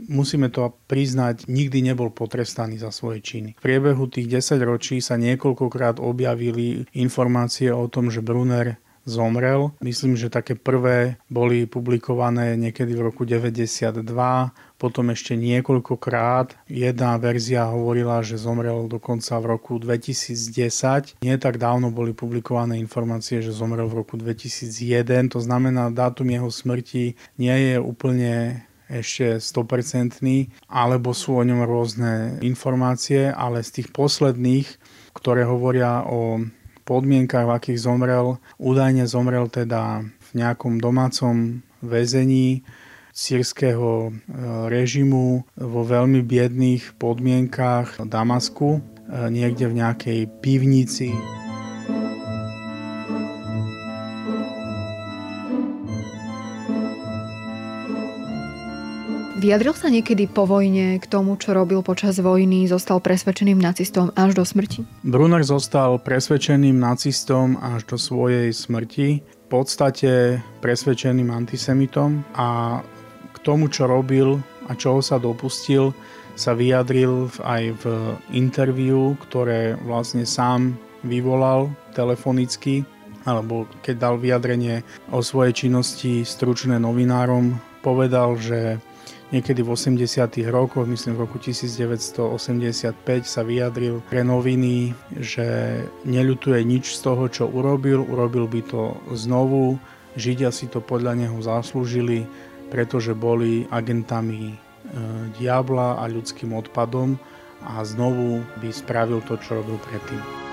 musíme 0.06 0.48
to 0.48 0.70
priznať, 0.86 1.50
nikdy 1.50 1.82
nebol 1.82 2.14
potrestaný 2.14 2.78
za 2.78 2.94
svoje 2.94 3.18
činy. 3.18 3.58
V 3.58 3.64
priebehu 3.64 4.06
tých 4.06 4.30
10 4.30 4.62
ročí 4.62 5.02
sa 5.02 5.18
niekoľkokrát 5.18 5.98
objavili 5.98 6.86
informácie 6.94 7.74
o 7.74 7.90
tom, 7.90 8.12
že 8.12 8.22
Brunner 8.22 8.78
zomrel. 9.08 9.72
Myslím, 9.80 10.14
že 10.14 10.28
také 10.28 10.54
prvé 10.54 11.16
boli 11.32 11.64
publikované 11.64 12.54
niekedy 12.60 12.92
v 12.92 13.08
roku 13.08 13.24
92, 13.24 14.04
potom 14.78 15.10
ešte 15.10 15.34
niekoľkokrát. 15.34 16.54
Jedna 16.70 17.18
verzia 17.18 17.66
hovorila, 17.66 18.22
že 18.22 18.38
zomrel 18.38 18.86
dokonca 18.86 19.40
v 19.42 19.58
roku 19.58 19.80
2010. 19.80 21.18
Nie 21.24 21.36
tak 21.40 21.58
dávno 21.58 21.90
boli 21.90 22.14
publikované 22.14 22.78
informácie, 22.78 23.42
že 23.42 23.50
zomrel 23.50 23.90
v 23.90 24.06
roku 24.06 24.14
2001. 24.14 25.34
To 25.34 25.40
znamená, 25.42 25.90
dátum 25.90 26.30
jeho 26.30 26.52
smrti 26.52 27.18
nie 27.40 27.56
je 27.72 27.76
úplne 27.82 28.62
ešte 28.88 29.36
100%, 29.36 30.24
alebo 30.64 31.12
sú 31.12 31.36
o 31.36 31.44
ňom 31.44 31.60
rôzne 31.68 32.40
informácie, 32.40 33.28
ale 33.28 33.60
z 33.60 33.82
tých 33.82 33.88
posledných, 33.92 34.68
ktoré 35.12 35.44
hovoria 35.44 36.08
o 36.08 36.40
podmienkach, 36.88 37.44
v 37.44 37.52
akých 37.52 37.84
zomrel, 37.84 38.40
údajne 38.56 39.04
zomrel 39.04 39.52
teda 39.52 40.08
v 40.08 40.30
nejakom 40.32 40.80
domácom 40.80 41.60
väzení 41.84 42.64
sírskeho 43.12 44.08
e, 44.08 44.10
režimu 44.72 45.44
vo 45.58 45.82
veľmi 45.84 46.24
biedných 46.24 46.96
podmienkach 46.96 48.00
Damasku, 48.08 48.78
e, 48.78 48.80
niekde 49.28 49.68
v 49.68 49.78
nejakej 49.84 50.20
pivnici. 50.40 51.12
Vyjadril 59.38 59.70
sa 59.70 59.86
niekedy 59.86 60.26
po 60.26 60.50
vojne 60.50 60.98
k 60.98 61.06
tomu, 61.06 61.38
čo 61.38 61.54
robil 61.54 61.78
počas 61.86 62.18
vojny, 62.18 62.66
zostal 62.66 62.98
presvedčeným 62.98 63.62
nacistom 63.62 64.10
až 64.18 64.34
do 64.34 64.42
smrti? 64.42 64.82
Brunner 65.06 65.46
zostal 65.46 66.02
presvedčeným 66.02 66.74
nacistom 66.74 67.54
až 67.54 67.86
do 67.86 67.94
svojej 67.94 68.50
smrti, 68.50 69.22
v 69.22 69.46
podstate 69.46 70.42
presvedčeným 70.58 71.30
antisemitom 71.30 72.26
a 72.34 72.82
k 73.30 73.36
tomu, 73.46 73.70
čo 73.70 73.86
robil 73.86 74.42
a 74.66 74.74
čoho 74.74 74.98
sa 74.98 75.22
dopustil, 75.22 75.94
sa 76.34 76.58
vyjadril 76.58 77.30
aj 77.38 77.78
v 77.78 77.84
interviu, 78.34 79.14
ktoré 79.22 79.78
vlastne 79.86 80.26
sám 80.26 80.74
vyvolal 81.06 81.70
telefonicky, 81.94 82.82
alebo 83.22 83.70
keď 83.86 83.94
dal 84.02 84.18
vyjadrenie 84.18 84.82
o 85.14 85.22
svojej 85.22 85.54
činnosti 85.54 86.26
stručné 86.26 86.82
novinárom, 86.82 87.54
povedal, 87.86 88.34
že 88.34 88.82
Niekedy 89.28 89.60
v 89.60 89.76
80. 89.76 90.40
rokoch, 90.48 90.88
myslím 90.88 91.20
v 91.20 91.28
roku 91.28 91.36
1985, 91.36 92.96
sa 93.28 93.44
vyjadril 93.44 94.00
pre 94.08 94.24
noviny, 94.24 94.96
že 95.20 95.44
neľutuje 96.08 96.64
nič 96.64 96.96
z 96.96 97.00
toho, 97.04 97.28
čo 97.28 97.44
urobil, 97.44 98.00
urobil 98.08 98.48
by 98.48 98.64
to 98.64 98.96
znovu. 99.12 99.76
Židia 100.16 100.48
si 100.48 100.72
to 100.72 100.80
podľa 100.80 101.12
neho 101.12 101.36
zaslúžili, 101.44 102.24
pretože 102.72 103.12
boli 103.12 103.68
agentami 103.68 104.48
e, 104.48 104.56
diabla 105.36 106.00
a 106.00 106.08
ľudským 106.08 106.56
odpadom 106.56 107.20
a 107.68 107.84
znovu 107.84 108.40
by 108.64 108.72
spravil 108.72 109.20
to, 109.28 109.36
čo 109.44 109.60
robil 109.60 109.76
predtým. 109.92 110.47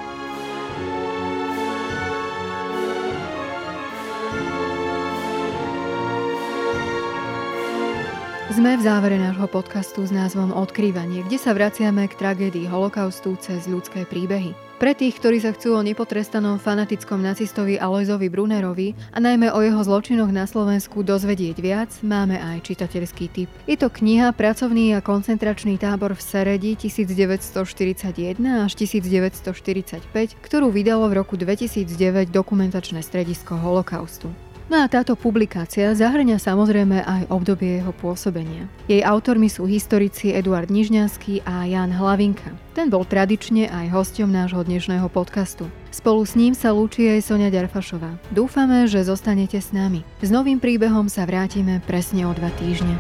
Sme 8.56 8.80
v 8.80 8.88
závere 8.88 9.20
nášho 9.20 9.52
podcastu 9.52 10.08
s 10.08 10.16
názvom 10.16 10.56
Odkrývanie, 10.56 11.28
kde 11.28 11.36
sa 11.36 11.52
vraciame 11.52 12.08
k 12.08 12.16
tragédii 12.16 12.72
holokaustu 12.72 13.36
cez 13.36 13.68
ľudské 13.68 14.08
príbehy. 14.08 14.56
Pre 14.80 14.96
tých, 14.96 15.20
ktorí 15.20 15.44
sa 15.44 15.52
chcú 15.52 15.76
o 15.76 15.84
nepotrestanom 15.84 16.56
fanatickom 16.56 17.20
nacistovi 17.20 17.76
Alojzovi 17.76 18.32
Brunerovi 18.32 18.96
a 19.12 19.20
najmä 19.20 19.52
o 19.52 19.60
jeho 19.60 19.84
zločinoch 19.84 20.32
na 20.32 20.48
Slovensku 20.48 21.04
dozvedieť 21.04 21.58
viac, 21.60 21.92
máme 22.00 22.40
aj 22.40 22.64
čitateľský 22.64 23.26
tip. 23.28 23.52
Je 23.68 23.76
to 23.76 23.92
kniha 23.92 24.32
Pracovný 24.32 24.96
a 24.96 25.04
koncentračný 25.04 25.76
tábor 25.76 26.16
v 26.16 26.24
Seredi 26.24 26.80
1941 26.80 28.40
až 28.40 28.72
1945, 28.72 30.08
ktorú 30.40 30.72
vydalo 30.72 31.12
v 31.12 31.14
roku 31.20 31.36
2009 31.36 32.32
dokumentačné 32.32 33.04
stredisko 33.04 33.60
holokaustu. 33.60 34.32
No 34.66 34.82
a 34.82 34.90
táto 34.90 35.14
publikácia 35.14 35.94
zahrňa 35.94 36.42
samozrejme 36.42 37.06
aj 37.06 37.30
obdobie 37.30 37.78
jeho 37.78 37.94
pôsobenia. 37.94 38.66
Jej 38.90 39.06
autormi 39.06 39.46
sú 39.46 39.70
historici 39.70 40.34
Eduard 40.34 40.74
Nižňanský 40.74 41.46
a 41.46 41.70
Jan 41.70 41.94
Hlavinka. 41.94 42.50
Ten 42.74 42.90
bol 42.90 43.06
tradične 43.06 43.70
aj 43.70 43.94
hostom 43.94 44.34
nášho 44.34 44.66
dnešného 44.66 45.06
podcastu. 45.14 45.70
Spolu 45.94 46.26
s 46.26 46.34
ním 46.34 46.58
sa 46.58 46.74
lúči 46.74 47.06
aj 47.14 47.30
Sonia 47.30 47.54
Ďarfašová. 47.54 48.18
Dúfame, 48.34 48.90
že 48.90 49.06
zostanete 49.06 49.62
s 49.62 49.70
nami. 49.70 50.02
S 50.26 50.34
novým 50.34 50.58
príbehom 50.58 51.14
sa 51.14 51.30
vrátime 51.30 51.78
presne 51.86 52.26
o 52.26 52.34
dva 52.34 52.50
týždne. 52.58 52.98